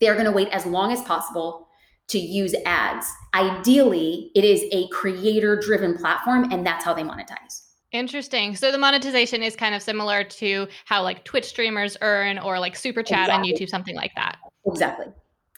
they're 0.00 0.14
going 0.14 0.26
to 0.26 0.32
wait 0.32 0.48
as 0.48 0.66
long 0.66 0.92
as 0.92 1.00
possible 1.02 1.68
to 2.08 2.18
use 2.18 2.54
ads. 2.66 3.06
Ideally, 3.32 4.30
it 4.34 4.44
is 4.44 4.64
a 4.72 4.88
creator 4.88 5.58
driven 5.58 5.96
platform, 5.96 6.52
and 6.52 6.66
that's 6.66 6.84
how 6.84 6.92
they 6.92 7.02
monetize. 7.02 7.62
Interesting. 7.92 8.56
So 8.56 8.70
the 8.70 8.76
monetization 8.76 9.42
is 9.42 9.56
kind 9.56 9.74
of 9.74 9.80
similar 9.80 10.24
to 10.24 10.66
how 10.84 11.02
like 11.02 11.24
Twitch 11.24 11.46
streamers 11.46 11.96
earn 12.02 12.38
or 12.38 12.58
like 12.58 12.76
super 12.76 13.02
chat 13.02 13.28
exactly. 13.28 13.52
on 13.52 13.56
YouTube, 13.56 13.68
something 13.70 13.94
like 13.94 14.10
that. 14.16 14.36
Exactly. 14.66 15.06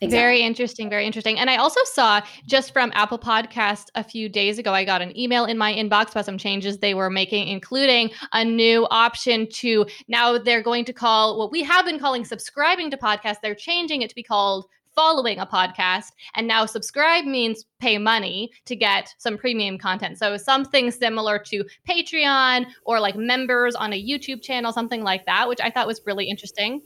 Exactly. 0.03 0.19
Very 0.19 0.43
interesting, 0.43 0.91
very 0.91 1.07
interesting. 1.07 1.39
And 1.39 1.49
I 1.49 1.57
also 1.57 1.81
saw 1.85 2.21
just 2.45 2.75
from 2.75 2.93
Apple 2.95 3.19
Podcast 3.19 3.87
a 3.95 4.05
few 4.05 4.29
days 4.29 4.59
ago, 4.59 4.75
I 4.75 4.85
got 4.85 5.01
an 5.01 5.19
email 5.19 5.47
in 5.47 5.57
my 5.57 5.73
inbox 5.73 6.11
about 6.11 6.27
some 6.27 6.37
changes 6.37 6.79
they 6.79 6.93
were 6.93 7.09
making, 7.09 7.49
including 7.49 8.11
a 8.33 8.45
new 8.45 8.87
option 8.91 9.49
to 9.53 9.87
now 10.07 10.37
they're 10.37 10.63
going 10.63 10.85
to 10.85 10.93
call 10.93 11.39
what 11.39 11.51
we 11.51 11.63
have 11.63 11.87
been 11.87 11.99
calling 11.99 12.27
subscribing 12.27 12.91
to 12.91 12.99
podcasts. 12.99 13.41
They're 13.43 13.55
changing 13.55 14.03
it 14.03 14.11
to 14.11 14.15
be 14.15 14.23
called 14.23 14.67
following 14.95 15.39
a 15.39 15.47
podcast. 15.47 16.13
And 16.35 16.47
now 16.47 16.67
subscribe 16.67 17.25
means 17.25 17.65
pay 17.81 17.97
money 17.97 18.51
to 18.67 18.77
get 18.77 19.15
some 19.17 19.39
premium 19.39 19.79
content. 19.79 20.19
So 20.19 20.37
something 20.37 20.91
similar 20.91 21.39
to 21.39 21.65
Patreon 21.89 22.67
or 22.85 23.01
like 23.01 23.17
members 23.17 23.75
on 23.75 23.95
a 23.95 24.03
YouTube 24.03 24.43
channel, 24.43 24.73
something 24.73 25.03
like 25.03 25.25
that, 25.25 25.49
which 25.49 25.61
I 25.63 25.71
thought 25.71 25.87
was 25.87 26.03
really 26.05 26.29
interesting. 26.29 26.83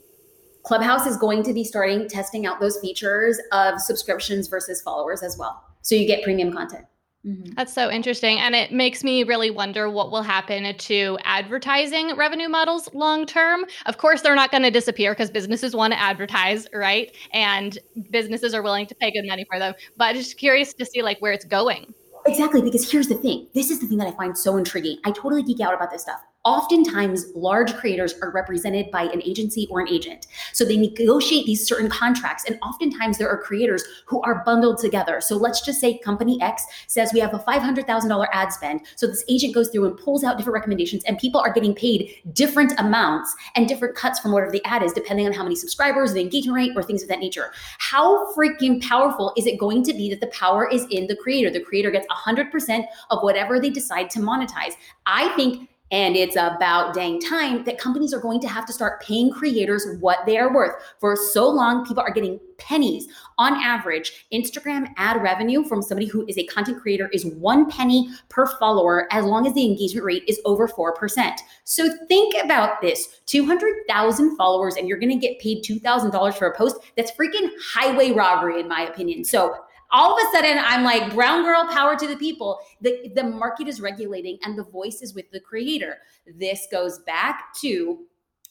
Clubhouse 0.63 1.05
is 1.07 1.17
going 1.17 1.43
to 1.43 1.53
be 1.53 1.63
starting 1.63 2.07
testing 2.07 2.45
out 2.45 2.59
those 2.59 2.79
features 2.79 3.39
of 3.51 3.79
subscriptions 3.79 4.47
versus 4.47 4.81
followers 4.81 5.23
as 5.23 5.37
well. 5.37 5.63
So 5.81 5.95
you 5.95 6.05
get 6.05 6.23
premium 6.23 6.51
content. 6.51 6.85
Mm-hmm. 7.25 7.53
That's 7.53 7.73
so 7.73 7.91
interesting. 7.91 8.39
And 8.39 8.55
it 8.55 8.71
makes 8.71 9.03
me 9.03 9.23
really 9.23 9.51
wonder 9.51 9.89
what 9.89 10.11
will 10.11 10.23
happen 10.23 10.75
to 10.75 11.17
advertising 11.23 12.15
revenue 12.15 12.49
models 12.49 12.89
long 12.93 13.27
term. 13.27 13.65
Of 13.85 13.99
course, 13.99 14.21
they're 14.21 14.35
not 14.35 14.49
going 14.49 14.63
to 14.63 14.71
disappear 14.71 15.11
because 15.11 15.29
businesses 15.29 15.75
want 15.75 15.93
to 15.93 15.99
advertise, 15.99 16.67
right? 16.73 17.15
And 17.31 17.77
businesses 18.09 18.55
are 18.55 18.63
willing 18.63 18.87
to 18.87 18.95
pay 18.95 19.11
good 19.11 19.27
money 19.27 19.45
for 19.47 19.59
them. 19.59 19.75
But 19.97 20.05
I'm 20.05 20.15
just 20.15 20.37
curious 20.37 20.73
to 20.73 20.85
see 20.85 21.03
like 21.03 21.19
where 21.19 21.31
it's 21.31 21.45
going. 21.45 21.93
Exactly, 22.25 22.61
because 22.61 22.89
here's 22.89 23.07
the 23.07 23.15
thing. 23.15 23.47
This 23.53 23.71
is 23.71 23.79
the 23.79 23.87
thing 23.87 23.97
that 23.97 24.07
I 24.07 24.11
find 24.11 24.37
so 24.37 24.57
intriguing. 24.57 24.97
I 25.05 25.11
totally 25.11 25.43
geek 25.43 25.59
out 25.59 25.73
about 25.73 25.91
this 25.91 26.03
stuff. 26.03 26.21
Oftentimes, 26.43 27.27
large 27.35 27.75
creators 27.75 28.15
are 28.21 28.31
represented 28.31 28.89
by 28.89 29.03
an 29.03 29.21
agency 29.21 29.67
or 29.69 29.79
an 29.79 29.87
agent. 29.87 30.25
So 30.53 30.65
they 30.65 30.75
negotiate 30.75 31.45
these 31.45 31.67
certain 31.67 31.87
contracts. 31.87 32.45
And 32.45 32.57
oftentimes, 32.63 33.19
there 33.19 33.29
are 33.29 33.37
creators 33.37 33.83
who 34.07 34.21
are 34.23 34.43
bundled 34.43 34.79
together. 34.79 35.21
So 35.21 35.37
let's 35.37 35.61
just 35.61 35.79
say 35.79 35.99
Company 35.99 36.41
X 36.41 36.63
says 36.87 37.11
we 37.13 37.19
have 37.19 37.35
a 37.35 37.39
$500,000 37.39 38.27
ad 38.33 38.51
spend. 38.51 38.81
So 38.95 39.05
this 39.05 39.23
agent 39.29 39.53
goes 39.53 39.69
through 39.69 39.85
and 39.85 39.97
pulls 39.97 40.23
out 40.23 40.37
different 40.37 40.55
recommendations, 40.55 41.03
and 41.03 41.19
people 41.19 41.39
are 41.39 41.53
getting 41.53 41.75
paid 41.75 42.15
different 42.33 42.73
amounts 42.79 43.35
and 43.55 43.67
different 43.67 43.95
cuts 43.95 44.19
from 44.19 44.31
whatever 44.31 44.51
the 44.51 44.65
ad 44.65 44.81
is, 44.81 44.93
depending 44.93 45.27
on 45.27 45.33
how 45.33 45.43
many 45.43 45.55
subscribers, 45.55 46.13
the 46.13 46.21
engagement 46.21 46.55
rate, 46.55 46.71
or 46.75 46.81
things 46.81 47.03
of 47.03 47.09
that 47.09 47.19
nature. 47.19 47.51
How 47.77 48.33
freaking 48.33 48.81
powerful 48.81 49.31
is 49.37 49.45
it 49.45 49.59
going 49.59 49.83
to 49.83 49.93
be 49.93 50.09
that 50.09 50.21
the 50.21 50.27
power 50.27 50.67
is 50.67 50.87
in 50.89 51.05
the 51.05 51.15
creator? 51.15 51.51
The 51.51 51.59
creator 51.59 51.91
gets 51.91 52.07
100% 52.07 52.85
of 53.11 53.21
whatever 53.21 53.59
they 53.59 53.69
decide 53.69 54.09
to 54.11 54.19
monetize. 54.19 54.73
I 55.05 55.29
think 55.35 55.69
and 55.91 56.15
it's 56.15 56.35
about 56.35 56.93
dang 56.93 57.19
time 57.19 57.63
that 57.65 57.77
companies 57.77 58.13
are 58.13 58.19
going 58.19 58.39
to 58.39 58.47
have 58.47 58.65
to 58.65 58.73
start 58.73 59.01
paying 59.01 59.31
creators 59.31 59.85
what 59.99 60.19
they 60.25 60.37
are 60.37 60.53
worth. 60.53 60.73
For 60.99 61.15
so 61.15 61.49
long, 61.49 61.85
people 61.85 62.01
are 62.01 62.11
getting 62.11 62.39
pennies. 62.57 63.07
On 63.37 63.53
average, 63.55 64.27
Instagram 64.31 64.87
ad 64.97 65.21
revenue 65.21 65.63
from 65.63 65.81
somebody 65.81 66.07
who 66.07 66.25
is 66.27 66.37
a 66.37 66.45
content 66.45 66.81
creator 66.81 67.09
is 67.11 67.25
one 67.25 67.69
penny 67.69 68.09
per 68.29 68.45
follower 68.57 69.07
as 69.11 69.25
long 69.25 69.47
as 69.47 69.53
the 69.53 69.65
engagement 69.65 70.05
rate 70.05 70.23
is 70.27 70.39
over 70.45 70.67
4%. 70.67 71.37
So 71.65 71.89
think 72.07 72.35
about 72.41 72.81
this 72.81 73.21
200,000 73.25 74.37
followers, 74.37 74.75
and 74.75 74.87
you're 74.87 74.99
going 74.99 75.19
to 75.19 75.27
get 75.27 75.39
paid 75.39 75.63
$2,000 75.63 76.37
for 76.37 76.47
a 76.47 76.55
post. 76.55 76.77
That's 76.95 77.11
freaking 77.11 77.49
highway 77.73 78.11
robbery, 78.11 78.59
in 78.59 78.67
my 78.67 78.81
opinion. 78.81 79.23
So 79.23 79.55
all 79.91 80.17
of 80.17 80.23
a 80.27 80.31
sudden 80.31 80.57
I'm 80.63 80.83
like 80.83 81.13
brown 81.13 81.43
girl 81.43 81.67
power 81.71 81.95
to 81.95 82.07
the 82.07 82.15
people. 82.17 82.59
The 82.81 83.11
the 83.15 83.23
market 83.23 83.67
is 83.67 83.81
regulating 83.81 84.39
and 84.43 84.57
the 84.57 84.63
voice 84.63 85.01
is 85.01 85.13
with 85.13 85.29
the 85.31 85.39
creator. 85.39 85.97
This 86.35 86.67
goes 86.71 86.99
back 86.99 87.53
to 87.61 88.05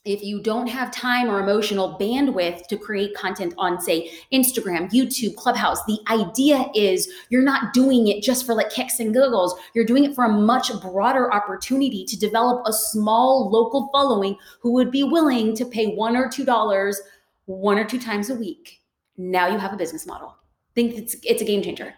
if 0.07 0.23
you 0.23 0.41
don't 0.41 0.67
have 0.67 0.91
time 0.91 1.29
or 1.29 1.41
emotional 1.41 1.99
bandwidth 2.01 2.67
to 2.69 2.79
create 2.79 3.15
content 3.15 3.53
on 3.59 3.79
say 3.79 4.11
Instagram, 4.33 4.91
YouTube, 4.91 5.37
Clubhouse, 5.37 5.85
the 5.85 5.99
idea 6.09 6.65
is 6.75 7.13
you're 7.29 7.43
not 7.43 7.75
doing 7.75 8.09
it 8.09 8.23
just 8.23 8.47
for 8.47 8.55
like 8.55 8.71
kicks 8.71 8.99
and 8.99 9.13
giggles. 9.13 9.55
You're 9.75 9.85
doing 9.85 10.05
it 10.05 10.15
for 10.15 10.25
a 10.25 10.33
much 10.33 10.71
broader 10.81 11.33
opportunity 11.33 12.07
to 12.07 12.19
develop 12.19 12.63
a 12.67 12.73
small 12.73 13.51
local 13.51 13.91
following 13.93 14.37
who 14.61 14.73
would 14.73 14.91
be 14.91 15.05
willing 15.05 15.55
to 15.57 15.67
pay 15.67 15.89
1 15.95 16.17
or 16.17 16.29
2 16.31 16.45
dollars 16.45 17.01
one 17.47 17.79
or 17.79 17.85
two 17.85 17.99
times 17.99 18.31
a 18.31 18.35
week. 18.35 18.81
Now 19.19 19.49
you 19.49 19.59
have 19.59 19.73
a 19.73 19.77
business 19.77 20.07
model 20.07 20.37
think 20.75 20.95
it's 20.97 21.17
it's 21.25 21.43
a 21.43 21.45
game 21.45 21.63
changer. 21.63 21.95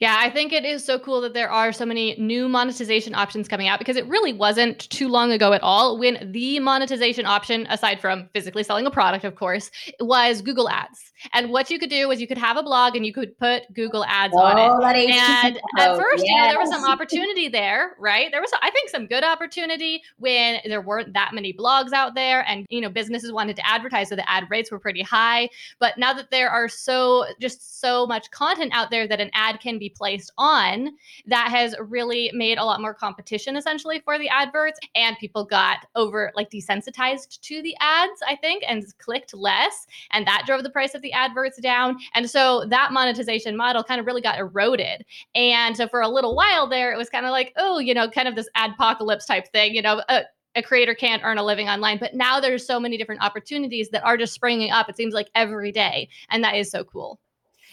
Yeah, 0.00 0.16
I 0.18 0.28
think 0.28 0.52
it 0.52 0.64
is 0.64 0.84
so 0.84 0.98
cool 0.98 1.20
that 1.20 1.34
there 1.34 1.48
are 1.48 1.72
so 1.72 1.86
many 1.86 2.16
new 2.18 2.48
monetization 2.48 3.14
options 3.14 3.46
coming 3.46 3.68
out 3.68 3.78
because 3.78 3.96
it 3.96 4.06
really 4.08 4.32
wasn't 4.32 4.90
too 4.90 5.08
long 5.08 5.30
ago 5.30 5.52
at 5.52 5.62
all 5.62 5.98
when 5.98 6.32
the 6.32 6.58
monetization 6.58 7.26
option, 7.26 7.66
aside 7.70 8.00
from 8.00 8.28
physically 8.34 8.64
selling 8.64 8.86
a 8.86 8.90
product, 8.90 9.24
of 9.24 9.36
course, 9.36 9.70
was 10.00 10.42
Google 10.42 10.68
Ads. 10.68 11.12
And 11.32 11.50
what 11.50 11.70
you 11.70 11.78
could 11.78 11.90
do 11.90 12.08
was 12.08 12.20
you 12.20 12.26
could 12.26 12.38
have 12.38 12.56
a 12.56 12.62
blog 12.62 12.96
and 12.96 13.06
you 13.06 13.12
could 13.12 13.38
put 13.38 13.72
Google 13.72 14.04
Ads 14.04 14.34
oh, 14.36 14.40
on 14.40 14.58
it. 14.58 14.84
And 15.10 15.60
at 15.78 15.96
first, 15.96 16.24
yes. 16.24 16.28
you 16.28 16.36
know, 16.36 16.48
there 16.48 16.58
was 16.58 16.70
some 16.70 16.84
opportunity 16.90 17.48
there, 17.48 17.94
right? 17.98 18.30
There 18.32 18.40
was, 18.40 18.50
I 18.60 18.70
think, 18.72 18.90
some 18.90 19.06
good 19.06 19.22
opportunity 19.24 20.02
when 20.18 20.58
there 20.66 20.82
weren't 20.82 21.14
that 21.14 21.30
many 21.32 21.52
blogs 21.52 21.92
out 21.92 22.14
there 22.14 22.44
and, 22.48 22.66
you 22.68 22.80
know, 22.80 22.90
businesses 22.90 23.32
wanted 23.32 23.56
to 23.56 23.66
advertise. 23.68 24.08
So 24.08 24.16
the 24.16 24.28
ad 24.28 24.50
rates 24.50 24.72
were 24.72 24.80
pretty 24.80 25.02
high. 25.02 25.48
But 25.78 25.98
now 25.98 26.12
that 26.12 26.30
there 26.30 26.50
are 26.50 26.68
so, 26.68 27.26
just 27.40 27.80
so 27.80 28.06
much 28.06 28.30
content 28.32 28.72
out 28.74 28.90
there 28.90 29.06
that 29.06 29.20
an 29.20 29.30
ad 29.34 29.60
can 29.60 29.78
be 29.78 29.83
placed 29.90 30.32
on, 30.38 30.90
that 31.26 31.48
has 31.50 31.74
really 31.80 32.30
made 32.34 32.58
a 32.58 32.64
lot 32.64 32.80
more 32.80 32.94
competition 32.94 33.56
essentially 33.56 34.00
for 34.04 34.18
the 34.18 34.28
adverts. 34.28 34.78
And 34.94 35.16
people 35.18 35.44
got 35.44 35.86
over 35.94 36.32
like 36.34 36.50
desensitized 36.50 37.40
to 37.40 37.62
the 37.62 37.76
ads, 37.80 38.20
I 38.26 38.36
think, 38.36 38.64
and 38.66 38.84
clicked 38.98 39.34
less. 39.34 39.86
And 40.12 40.26
that 40.26 40.44
drove 40.46 40.62
the 40.62 40.70
price 40.70 40.94
of 40.94 41.02
the 41.02 41.12
adverts 41.12 41.60
down. 41.60 41.98
And 42.14 42.28
so 42.28 42.64
that 42.68 42.92
monetization 42.92 43.56
model 43.56 43.84
kind 43.84 44.00
of 44.00 44.06
really 44.06 44.22
got 44.22 44.38
eroded. 44.38 45.04
And 45.34 45.76
so 45.76 45.88
for 45.88 46.00
a 46.00 46.08
little 46.08 46.34
while 46.34 46.68
there, 46.68 46.92
it 46.92 46.98
was 46.98 47.10
kind 47.10 47.26
of 47.26 47.32
like, 47.32 47.52
oh, 47.56 47.78
you 47.78 47.94
know, 47.94 48.08
kind 48.08 48.28
of 48.28 48.34
this 48.34 48.48
adpocalypse 48.56 49.26
type 49.26 49.50
thing, 49.52 49.74
you 49.74 49.82
know, 49.82 50.02
uh, 50.08 50.22
a 50.56 50.62
creator 50.62 50.94
can't 50.94 51.22
earn 51.24 51.38
a 51.38 51.42
living 51.42 51.68
online 51.68 51.98
but 51.98 52.14
now 52.14 52.40
there's 52.40 52.66
so 52.66 52.78
many 52.78 52.96
different 52.96 53.22
opportunities 53.22 53.88
that 53.90 54.04
are 54.04 54.16
just 54.16 54.32
springing 54.32 54.70
up 54.70 54.88
it 54.88 54.96
seems 54.96 55.14
like 55.14 55.28
every 55.34 55.72
day 55.72 56.08
and 56.30 56.42
that 56.44 56.54
is 56.54 56.70
so 56.70 56.84
cool 56.84 57.18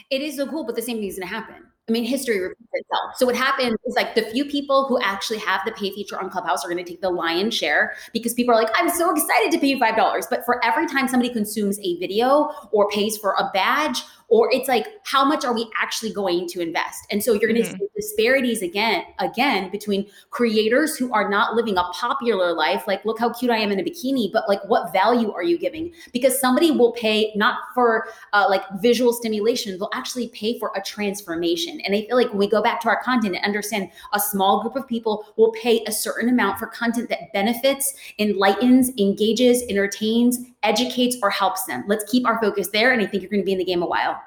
it 0.10 0.22
is 0.22 0.36
so 0.36 0.48
cool 0.48 0.64
but 0.64 0.76
the 0.76 0.82
same 0.82 0.98
thing 0.98 1.08
is 1.08 1.18
going 1.18 1.28
to 1.28 1.34
happen 1.34 1.64
I 1.90 1.92
mean, 1.92 2.06
history 2.06 2.40
repeats 2.40 2.70
itself. 2.72 3.16
So 3.18 3.26
what 3.26 3.36
happens 3.36 3.76
is 3.86 3.96
like 3.96 4.16
the 4.16 4.22
few 4.22 4.46
people 4.46 4.86
who 4.86 5.00
actually 5.02 5.40
have 5.40 5.62
the 5.66 5.72
pay 5.72 5.92
feature 5.92 6.18
on 6.18 6.30
Clubhouse 6.30 6.64
are 6.64 6.70
going 6.70 6.84
to 6.84 6.90
take 6.90 7.02
the 7.02 7.10
lion's 7.10 7.54
share 7.54 7.96
because 8.14 8.34
people 8.34 8.54
are 8.54 8.58
like, 8.58 8.72
I'm 8.76 8.90
so 8.90 9.12
excited 9.12 9.52
to 9.52 9.60
pay 9.60 9.68
you 9.68 9.80
five 9.80 9.98
dollars. 9.98 10.28
But 10.30 10.46
for 10.46 10.64
every 10.64 10.88
time 10.88 11.08
somebody 11.08 11.34
consumes 11.34 11.80
a 11.80 11.98
video 11.98 12.52
or 12.72 12.88
pays 12.90 13.18
for 13.18 13.34
a 13.38 13.50
badge 13.54 14.04
or 14.32 14.50
it's 14.54 14.70
like 14.70 14.88
how 15.04 15.26
much 15.26 15.44
are 15.44 15.54
we 15.54 15.70
actually 15.80 16.12
going 16.12 16.48
to 16.48 16.62
invest? 16.62 17.06
And 17.12 17.22
so 17.22 17.34
you're 17.34 17.52
going 17.52 17.62
to 17.62 17.70
mm-hmm. 17.70 17.78
see 17.78 17.88
disparities 17.96 18.62
again 18.64 19.04
again 19.20 19.70
between 19.70 20.08
creators 20.32 20.96
who 20.96 21.14
are 21.14 21.30
not 21.30 21.54
living 21.54 21.78
a 21.78 21.84
popular 21.92 22.54
life 22.54 22.84
like 22.88 23.04
look 23.06 23.20
how 23.20 23.32
cute 23.32 23.52
i 23.52 23.58
am 23.58 23.72
in 23.72 23.80
a 23.80 23.84
bikini 23.84 24.32
but 24.32 24.48
like 24.48 24.62
what 24.68 24.92
value 24.92 25.32
are 25.32 25.44
you 25.44 25.58
giving? 25.58 25.94
Because 26.14 26.40
somebody 26.40 26.72
will 26.72 26.94
pay 26.94 27.32
not 27.36 27.60
for 27.76 28.08
uh, 28.34 28.48
like 28.50 28.64
visual 28.82 29.14
stimulation 29.14 29.78
they'll 29.78 29.90
actually 29.94 30.30
pay 30.30 30.58
for 30.58 30.72
a 30.76 30.82
transformation. 30.82 31.82
And 31.82 31.94
i 31.94 32.02
feel 32.06 32.16
like 32.16 32.30
when 32.30 32.38
we 32.38 32.50
go 32.50 32.64
back 32.64 32.80
to 32.82 32.88
our 32.88 33.02
content 33.04 33.36
and 33.36 33.46
understand 33.46 33.90
a 34.14 34.20
small 34.20 34.62
group 34.62 34.76
of 34.78 34.88
people 34.88 35.26
will 35.36 35.52
pay 35.52 35.84
a 35.86 35.92
certain 35.92 36.30
amount 36.30 36.58
for 36.58 36.68
content 36.68 37.10
that 37.10 37.34
benefits 37.34 37.94
enlightens 38.18 38.92
engages 38.98 39.64
entertains 39.70 40.40
educates 40.64 41.18
or 41.22 41.30
helps 41.30 41.66
them. 41.66 41.84
Let's 41.88 42.10
keep 42.10 42.26
our 42.26 42.40
focus 42.40 42.70
there 42.70 42.94
and 42.94 43.02
i 43.02 43.06
think 43.06 43.22
you're 43.22 43.30
going 43.30 43.42
to 43.42 43.46
be 43.46 43.52
in 43.52 43.58
the 43.58 43.66
game 43.66 43.82
a 43.82 43.88
while 43.88 44.21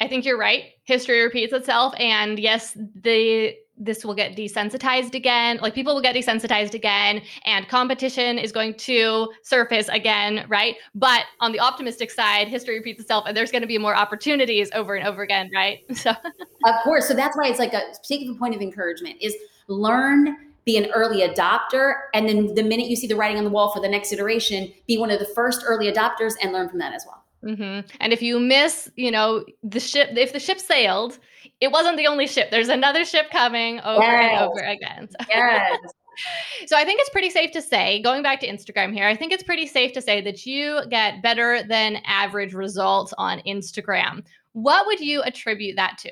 I 0.00 0.08
think 0.08 0.24
you're 0.24 0.38
right. 0.38 0.64
History 0.84 1.22
repeats 1.22 1.52
itself. 1.52 1.94
And 1.98 2.38
yes, 2.38 2.76
the 3.00 3.54
this 3.78 4.04
will 4.04 4.14
get 4.14 4.36
desensitized 4.36 5.14
again. 5.14 5.58
Like 5.60 5.74
people 5.74 5.94
will 5.94 6.02
get 6.02 6.14
desensitized 6.14 6.74
again, 6.74 7.22
and 7.44 7.68
competition 7.68 8.38
is 8.38 8.52
going 8.52 8.74
to 8.74 9.32
surface 9.42 9.88
again, 9.88 10.44
right? 10.48 10.76
But 10.94 11.24
on 11.40 11.52
the 11.52 11.60
optimistic 11.60 12.10
side, 12.10 12.48
history 12.48 12.76
repeats 12.76 13.00
itself, 13.00 13.24
and 13.26 13.36
there's 13.36 13.50
going 13.50 13.62
to 13.62 13.68
be 13.68 13.78
more 13.78 13.96
opportunities 13.96 14.70
over 14.74 14.94
and 14.94 15.06
over 15.06 15.22
again, 15.22 15.50
right? 15.54 15.80
So, 16.02 16.10
of 16.10 16.74
course. 16.82 17.06
So 17.06 17.14
that's 17.14 17.36
why 17.36 17.46
it's 17.48 17.60
like 17.60 17.74
a 17.74 17.82
taking 18.02 18.36
point 18.36 18.56
of 18.56 18.60
encouragement 18.60 19.16
is 19.20 19.36
learn 19.68 20.36
be 20.64 20.76
an 20.76 20.90
early 20.92 21.26
adopter 21.26 21.94
and 22.14 22.28
then 22.28 22.54
the 22.54 22.62
minute 22.62 22.86
you 22.86 22.96
see 22.96 23.06
the 23.06 23.16
writing 23.16 23.38
on 23.38 23.44
the 23.44 23.50
wall 23.50 23.72
for 23.72 23.80
the 23.80 23.88
next 23.88 24.12
iteration 24.12 24.72
be 24.86 24.96
one 24.96 25.10
of 25.10 25.18
the 25.18 25.26
first 25.26 25.62
early 25.66 25.92
adopters 25.92 26.34
and 26.42 26.52
learn 26.52 26.68
from 26.68 26.78
that 26.78 26.92
as 26.92 27.04
well 27.06 27.21
Mm-hmm. 27.44 27.88
And 28.00 28.12
if 28.12 28.22
you 28.22 28.38
miss, 28.38 28.90
you 28.96 29.10
know, 29.10 29.44
the 29.62 29.80
ship, 29.80 30.10
if 30.16 30.32
the 30.32 30.40
ship 30.40 30.60
sailed, 30.60 31.18
it 31.60 31.70
wasn't 31.70 31.96
the 31.96 32.06
only 32.06 32.26
ship. 32.26 32.50
There's 32.50 32.68
another 32.68 33.04
ship 33.04 33.30
coming 33.30 33.80
over 33.80 34.02
yes. 34.02 34.32
and 34.32 34.48
over 34.48 34.60
again. 34.60 35.08
So. 35.08 35.26
Yes. 35.28 35.78
so 36.66 36.76
I 36.76 36.84
think 36.84 37.00
it's 37.00 37.10
pretty 37.10 37.30
safe 37.30 37.50
to 37.52 37.62
say, 37.62 38.02
going 38.02 38.22
back 38.22 38.40
to 38.40 38.48
Instagram 38.48 38.92
here, 38.92 39.06
I 39.06 39.16
think 39.16 39.32
it's 39.32 39.42
pretty 39.42 39.66
safe 39.66 39.92
to 39.92 40.02
say 40.02 40.20
that 40.22 40.46
you 40.46 40.80
get 40.90 41.22
better 41.22 41.62
than 41.62 41.96
average 42.04 42.54
results 42.54 43.12
on 43.18 43.40
Instagram. 43.40 44.24
What 44.52 44.86
would 44.86 45.00
you 45.00 45.22
attribute 45.22 45.76
that 45.76 45.98
to? 45.98 46.10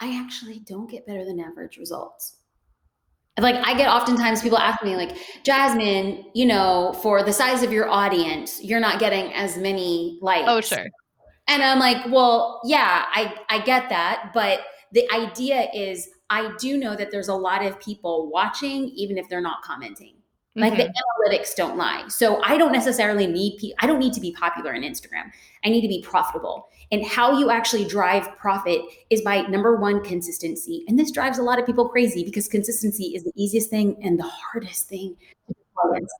I 0.00 0.18
actually 0.20 0.60
don't 0.60 0.90
get 0.90 1.06
better 1.06 1.24
than 1.24 1.40
average 1.40 1.78
results. 1.78 2.35
Like 3.38 3.56
I 3.56 3.76
get 3.76 3.88
oftentimes 3.88 4.42
people 4.42 4.58
ask 4.58 4.82
me 4.82 4.96
like, 4.96 5.16
Jasmine, 5.42 6.24
you 6.34 6.46
know, 6.46 6.94
for 7.02 7.22
the 7.22 7.32
size 7.32 7.62
of 7.62 7.72
your 7.72 7.88
audience, 7.88 8.62
you're 8.62 8.80
not 8.80 8.98
getting 8.98 9.32
as 9.34 9.58
many 9.58 10.18
likes. 10.22 10.46
Oh, 10.48 10.60
sure. 10.60 10.86
And 11.48 11.62
I'm 11.62 11.78
like, 11.78 12.06
well, 12.10 12.60
yeah, 12.64 13.04
I 13.12 13.34
I 13.48 13.60
get 13.60 13.88
that, 13.90 14.30
but 14.32 14.60
the 14.92 15.08
idea 15.12 15.68
is 15.74 16.08
I 16.30 16.52
do 16.58 16.76
know 16.76 16.96
that 16.96 17.10
there's 17.10 17.28
a 17.28 17.34
lot 17.34 17.64
of 17.64 17.78
people 17.80 18.30
watching 18.30 18.88
even 18.88 19.18
if 19.18 19.28
they're 19.28 19.40
not 19.40 19.62
commenting. 19.62 20.14
Like 20.54 20.72
mm-hmm. 20.72 20.82
the 20.82 21.36
analytics 21.36 21.54
don't 21.54 21.76
lie. 21.76 22.08
So 22.08 22.42
I 22.42 22.56
don't 22.56 22.72
necessarily 22.72 23.26
need 23.26 23.58
pe- 23.60 23.74
I 23.78 23.86
don't 23.86 23.98
need 23.98 24.14
to 24.14 24.20
be 24.20 24.32
popular 24.32 24.74
on 24.74 24.80
Instagram. 24.80 25.30
I 25.64 25.68
need 25.68 25.82
to 25.82 25.88
be 25.88 26.02
profitable. 26.02 26.68
And 26.92 27.04
how 27.04 27.38
you 27.38 27.50
actually 27.50 27.84
drive 27.84 28.36
profit 28.38 28.80
is 29.10 29.22
by 29.22 29.42
number 29.42 29.76
one, 29.76 30.04
consistency. 30.04 30.84
And 30.86 30.98
this 30.98 31.10
drives 31.10 31.38
a 31.38 31.42
lot 31.42 31.58
of 31.58 31.66
people 31.66 31.88
crazy 31.88 32.24
because 32.24 32.46
consistency 32.48 33.14
is 33.16 33.24
the 33.24 33.32
easiest 33.34 33.70
thing 33.70 33.96
and 34.02 34.18
the 34.18 34.24
hardest 34.24 34.88
thing 34.88 35.16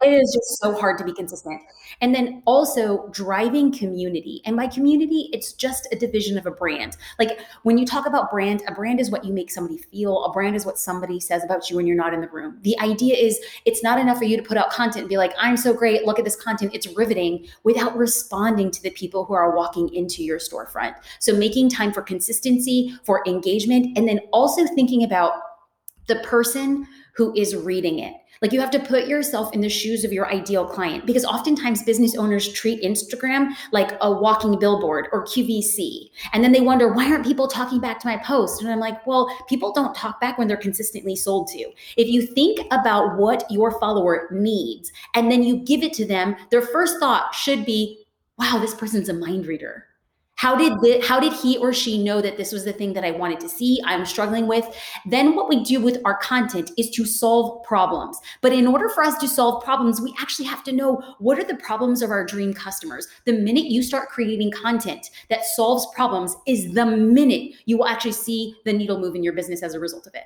it 0.02 0.08
is 0.08 0.32
just 0.34 0.60
so 0.60 0.78
hard 0.78 0.98
to 0.98 1.04
be 1.04 1.12
consistent. 1.12 1.60
And 2.00 2.14
then 2.14 2.42
also 2.46 3.08
driving 3.10 3.72
community. 3.72 4.42
And 4.44 4.56
by 4.56 4.66
community, 4.66 5.30
it's 5.32 5.52
just 5.52 5.88
a 5.92 5.96
division 5.96 6.36
of 6.36 6.46
a 6.46 6.50
brand. 6.50 6.96
Like 7.18 7.40
when 7.62 7.78
you 7.78 7.86
talk 7.86 8.06
about 8.06 8.30
brand, 8.30 8.62
a 8.66 8.72
brand 8.72 9.00
is 9.00 9.10
what 9.10 9.24
you 9.24 9.32
make 9.32 9.50
somebody 9.50 9.78
feel, 9.78 10.24
a 10.24 10.32
brand 10.32 10.56
is 10.56 10.66
what 10.66 10.78
somebody 10.78 11.20
says 11.20 11.44
about 11.44 11.70
you 11.70 11.76
when 11.76 11.86
you're 11.86 11.96
not 11.96 12.12
in 12.12 12.20
the 12.20 12.28
room. 12.28 12.58
The 12.62 12.78
idea 12.80 13.16
is 13.16 13.40
it's 13.64 13.82
not 13.82 13.98
enough 13.98 14.18
for 14.18 14.24
you 14.24 14.36
to 14.36 14.42
put 14.42 14.56
out 14.56 14.70
content 14.70 15.02
and 15.02 15.08
be 15.08 15.16
like, 15.16 15.32
I'm 15.38 15.56
so 15.56 15.72
great, 15.72 16.04
look 16.04 16.18
at 16.18 16.24
this 16.24 16.36
content, 16.36 16.74
it's 16.74 16.86
riveting, 16.96 17.46
without 17.64 17.96
responding 17.96 18.70
to 18.70 18.82
the 18.82 18.90
people 18.90 19.24
who 19.24 19.34
are 19.34 19.56
walking 19.56 19.92
into 19.94 20.22
your 20.22 20.38
storefront. 20.38 20.94
So 21.18 21.34
making 21.34 21.70
time 21.70 21.92
for 21.92 22.02
consistency, 22.02 22.96
for 23.04 23.22
engagement, 23.26 23.96
and 23.96 24.08
then 24.08 24.20
also 24.32 24.66
thinking 24.66 25.04
about 25.04 25.32
the 26.06 26.16
person 26.16 26.86
who 27.14 27.34
is 27.34 27.56
reading 27.56 27.98
it 27.98 28.14
like 28.42 28.52
you 28.52 28.60
have 28.60 28.70
to 28.70 28.78
put 28.78 29.06
yourself 29.06 29.54
in 29.54 29.60
the 29.60 29.68
shoes 29.68 30.04
of 30.04 30.12
your 30.12 30.28
ideal 30.28 30.66
client 30.66 31.06
because 31.06 31.24
oftentimes 31.24 31.82
business 31.82 32.16
owners 32.16 32.52
treat 32.52 32.82
Instagram 32.82 33.54
like 33.72 33.96
a 34.00 34.12
walking 34.12 34.58
billboard 34.58 35.08
or 35.12 35.24
QVC. 35.24 36.10
And 36.32 36.44
then 36.44 36.52
they 36.52 36.60
wonder, 36.60 36.92
why 36.92 37.10
aren't 37.10 37.24
people 37.24 37.48
talking 37.48 37.80
back 37.80 37.98
to 38.00 38.06
my 38.06 38.18
post? 38.18 38.60
And 38.60 38.70
I'm 38.70 38.78
like, 38.78 39.06
well, 39.06 39.34
people 39.48 39.72
don't 39.72 39.94
talk 39.94 40.20
back 40.20 40.38
when 40.38 40.48
they're 40.48 40.56
consistently 40.56 41.16
sold 41.16 41.48
to. 41.48 41.70
If 41.96 42.08
you 42.08 42.26
think 42.26 42.66
about 42.70 43.16
what 43.16 43.50
your 43.50 43.78
follower 43.80 44.28
needs 44.30 44.92
and 45.14 45.30
then 45.30 45.42
you 45.42 45.56
give 45.56 45.82
it 45.82 45.94
to 45.94 46.04
them, 46.04 46.36
their 46.50 46.62
first 46.62 46.98
thought 46.98 47.34
should 47.34 47.64
be, 47.64 48.04
wow, 48.38 48.58
this 48.60 48.74
person's 48.74 49.08
a 49.08 49.14
mind 49.14 49.46
reader 49.46 49.86
how 50.36 50.54
did 50.54 50.74
the, 50.80 51.00
how 51.06 51.18
did 51.18 51.32
he 51.32 51.56
or 51.56 51.72
she 51.72 52.02
know 52.02 52.20
that 52.20 52.36
this 52.36 52.52
was 52.52 52.64
the 52.64 52.72
thing 52.72 52.92
that 52.92 53.04
I 53.04 53.10
wanted 53.10 53.40
to 53.40 53.48
see? 53.48 53.80
I'm 53.84 54.04
struggling 54.04 54.46
with. 54.46 54.66
Then 55.06 55.34
what 55.34 55.48
we 55.48 55.64
do 55.64 55.80
with 55.80 56.00
our 56.04 56.18
content 56.18 56.70
is 56.76 56.90
to 56.90 57.04
solve 57.06 57.64
problems. 57.64 58.18
But 58.42 58.52
in 58.52 58.66
order 58.66 58.88
for 58.90 59.02
us 59.02 59.16
to 59.18 59.28
solve 59.28 59.64
problems, 59.64 60.00
we 60.00 60.14
actually 60.20 60.46
have 60.46 60.62
to 60.64 60.72
know 60.72 61.02
what 61.18 61.38
are 61.38 61.44
the 61.44 61.56
problems 61.56 62.02
of 62.02 62.10
our 62.10 62.24
dream 62.24 62.52
customers. 62.52 63.08
The 63.24 63.32
minute 63.32 63.64
you 63.64 63.82
start 63.82 64.10
creating 64.10 64.52
content 64.52 65.10
that 65.30 65.44
solves 65.44 65.86
problems 65.94 66.36
is 66.46 66.72
the 66.74 66.84
minute 66.84 67.54
you 67.64 67.78
will 67.78 67.86
actually 67.86 68.12
see 68.12 68.54
the 68.64 68.72
needle 68.72 69.00
move 69.00 69.14
in 69.14 69.22
your 69.22 69.32
business 69.32 69.62
as 69.62 69.74
a 69.74 69.80
result 69.80 70.06
of 70.06 70.14
it. 70.14 70.24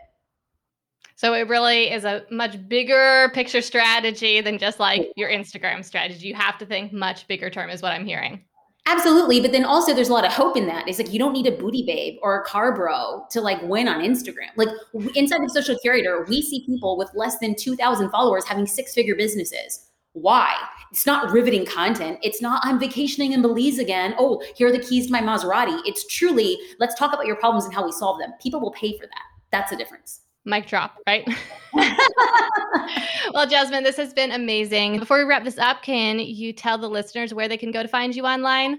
So 1.15 1.35
it 1.35 1.49
really 1.49 1.91
is 1.91 2.05
a 2.05 2.25
much 2.31 2.67
bigger 2.67 3.31
picture 3.35 3.61
strategy 3.61 4.41
than 4.41 4.59
just 4.59 4.81
like 4.81 5.13
your 5.17 5.31
Instagram 5.31 5.85
strategy. 5.85 6.27
You 6.27 6.35
have 6.35 6.57
to 6.59 6.67
think 6.67 6.95
much 6.95 7.29
bigger 7.29 7.51
term 7.51 7.69
is 7.69 7.83
what 7.83 7.93
I'm 7.93 8.07
hearing. 8.07 8.43
Absolutely. 8.87 9.41
But 9.41 9.53
then 9.53 9.65
also 9.65 9.95
there's 9.95 10.09
a 10.09 10.13
lot 10.13 10.25
of 10.25 10.33
hope 10.33 10.57
in 10.57 10.67
that. 10.67 10.89
It's 10.89 10.99
like 10.99 11.13
you 11.13 11.19
don't 11.19 11.33
need 11.33 11.47
a 11.47 11.53
booty 11.53 11.85
babe 11.87 12.19
or 12.23 12.41
a 12.41 12.45
car 12.45 12.75
bro 12.75 13.25
to 13.31 13.41
like 13.41 13.61
win 13.63 13.89
on 13.89 14.01
Instagram. 14.01 14.49
Like 14.57 14.69
inside 15.15 15.43
of 15.43 15.51
social 15.51 15.77
curator, 15.79 16.25
we 16.29 16.43
see 16.43 16.65
people 16.67 16.97
with 16.97 17.11
less 17.15 17.39
than 17.39 17.55
2,000 17.55 18.11
followers 18.11 18.45
having 18.45 18.67
six 18.67 18.95
figure 18.95 19.15
businesses. 19.15 19.87
Why? 20.13 20.55
It's 20.91 21.07
not 21.07 21.31
riveting 21.31 21.67
content. 21.67 22.19
It's 22.23 22.43
not, 22.43 22.63
I'm 22.65 22.81
vacationing 22.81 23.33
in 23.33 23.43
Belize 23.43 23.79
again. 23.79 24.15
Oh, 24.19 24.43
here 24.57 24.67
are 24.69 24.73
the 24.73 24.81
keys 24.81 25.07
to 25.07 25.13
my 25.13 25.21
Maserati. 25.21 25.81
It's 25.85 26.05
truly, 26.07 26.59
let's 26.81 26.97
talk 26.97 27.13
about 27.13 27.27
your 27.27 27.37
problems 27.37 27.65
and 27.65 27.73
how 27.73 27.85
we 27.85 27.93
solve 27.93 28.19
them. 28.19 28.33
People 28.43 28.61
will 28.61 28.73
pay 28.73 28.99
for 28.99 29.07
that. 29.07 29.23
That's 29.53 29.71
the 29.71 29.77
difference 29.77 30.23
mic 30.45 30.67
drop, 30.67 30.97
right? 31.07 31.27
well, 33.33 33.47
Jasmine, 33.49 33.85
this 33.85 33.97
has 33.97 34.13
been 34.13 34.33
amazing. 34.33 34.99
Before 34.99 35.19
we 35.19 35.25
wrap 35.25 35.45
this 35.45 35.59
up, 35.59 35.83
can 35.83 36.19
you 36.19 36.53
tell 36.53 36.79
the 36.79 36.89
listeners 36.89 37.33
where 37.33 37.49
they 37.49 37.57
can 37.57 37.71
go 37.71 37.83
to 37.83 37.89
find 37.89 38.15
you 38.15 38.25
online? 38.25 38.79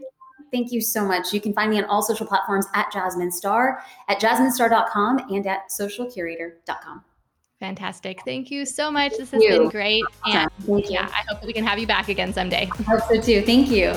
Thank 0.52 0.72
you 0.72 0.82
so 0.82 1.06
much. 1.06 1.34
You 1.34 1.40
can 1.40 1.54
find 1.54 1.72
me 1.72 1.78
on 1.78 1.86
all 1.86 2.02
social 2.02 2.28
platforms 2.28 2.66
at 2.76 2.92
Jasmine 2.92 3.32
Star, 3.32 3.82
at 4.10 4.20
jasminestar.com, 4.20 5.20
and 5.30 5.48
at 5.48 5.70
socialcurator.com. 5.70 7.04
Fantastic. 7.62 8.20
Thank 8.26 8.50
you 8.52 8.66
so 8.66 8.92
much. 8.92 9.14
This 9.18 9.32
has 9.32 9.42
been 9.42 9.70
great. 9.70 10.04
And 10.26 10.50
Thank 10.66 10.90
yeah, 10.90 11.08
I 11.14 11.24
hope 11.30 11.42
that 11.42 11.48
we 11.48 11.54
can 11.54 11.64
have 11.64 11.78
you 11.78 11.86
back 11.86 12.10
again 12.10 12.34
someday. 12.34 12.68
I 12.80 12.84
hope 12.84 13.02
so 13.08 13.22
too. 13.22 13.44
Thank 13.44 13.70
you. 13.70 13.94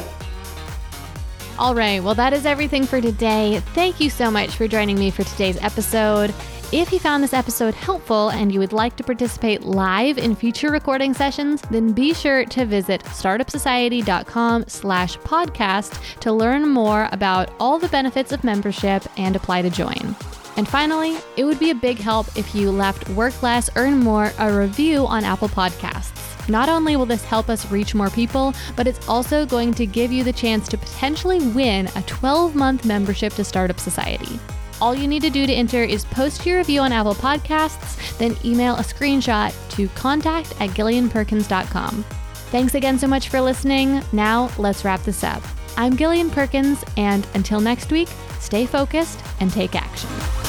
All 1.59 1.74
right. 1.74 2.03
Well, 2.03 2.14
that 2.14 2.33
is 2.33 2.46
everything 2.46 2.85
for 2.85 3.00
today. 3.00 3.62
Thank 3.74 4.00
you 4.00 4.11
so 4.11 4.31
much 4.31 4.50
for 4.50 4.68
joining 4.68 4.98
me 4.98 5.11
for 5.11 5.24
today's 5.24 5.57
episode. 5.62 6.35
If 6.75 6.93
you 6.93 6.99
found 6.99 7.23
this 7.23 7.33
episode 7.33 7.73
helpful 7.73 8.31
and 8.31 8.51
you 8.51 8.59
would 8.59 8.73
like 8.73 8.97
to 8.97 9.05
participate 9.05 9.63
live 9.63 10.19
in 10.19 10.35
future 10.35 10.73
recording 10.73 11.15
sessions, 11.15 11.63
then 11.71 11.93
be 11.93 12.13
sure 12.13 12.45
to 12.47 12.65
visit 12.65 13.01
startupsociety.com 13.05 14.65
slash 14.67 15.17
podcast 15.19 16.19
to 16.19 16.33
learn 16.33 16.69
more 16.69 17.09
about 17.13 17.53
all 17.61 17.79
the 17.79 17.87
benefits 17.87 18.33
of 18.33 18.43
membership 18.43 19.05
and 19.17 19.37
apply 19.37 19.63
to 19.63 19.71
join. 19.71 20.17
And 20.57 20.67
finally, 20.67 21.17
it 21.37 21.45
would 21.45 21.61
be 21.61 21.71
a 21.71 21.77
big 21.77 21.99
help 21.99 22.27
if 22.37 22.57
you 22.57 22.73
left 22.73 23.09
Work 23.11 23.41
Less, 23.41 23.71
Earn 23.77 24.01
More 24.01 24.33
a 24.41 24.53
review 24.53 25.07
on 25.07 25.23
Apple 25.23 25.51
Podcasts. 25.51 26.49
Not 26.49 26.69
only 26.69 26.97
will 26.97 27.07
this 27.07 27.25
help 27.25 27.49
us 27.49 27.71
reach 27.71 27.95
more 27.95 28.11
people, 28.11 28.53
but 28.75 28.89
it's 28.89 29.09
also 29.09 29.47
going 29.47 29.75
to 29.75 29.87
give 29.87 30.11
you 30.11 30.25
the 30.25 30.33
chance 30.33 30.67
to 30.71 30.77
potentially 30.77 31.39
win 31.51 31.89
a 31.95 32.03
12 32.03 32.57
month 32.57 32.85
membership 32.85 33.33
to 33.35 33.45
Startup 33.45 33.79
Society. 33.79 34.41
All 34.81 34.95
you 34.95 35.09
need 35.09 35.23
to 35.23 35.31
do 35.31 35.47
to 35.47 35.53
enter 35.53 35.83
is 35.83 36.05
post 36.07 36.45
your 36.45 36.59
review 36.59 36.81
on 36.81 36.93
Apple 36.93 37.15
Podcasts, 37.15 38.19
then 38.19 38.37
email 38.45 38.77
a 38.77 38.81
screenshot 38.81 39.55
to 39.71 39.89
contact 39.89 40.53
at 40.61 40.71
gillianperkins.com. 40.71 42.05
Thanks 42.51 42.75
again 42.75 42.99
so 42.99 43.07
much 43.07 43.29
for 43.29 43.41
listening. 43.41 44.03
Now, 44.13 44.51
let's 44.59 44.85
wrap 44.85 45.03
this 45.03 45.25
up. 45.25 45.43
I'm 45.77 45.97
Gillian 45.97 46.31
Perkins, 46.31 46.85
and 46.97 47.27
until 47.35 47.61
next 47.61 47.91
week, 47.91 48.09
stay 48.39 48.65
focused 48.65 49.21
and 49.41 49.51
take 49.51 49.75
action. 49.75 50.44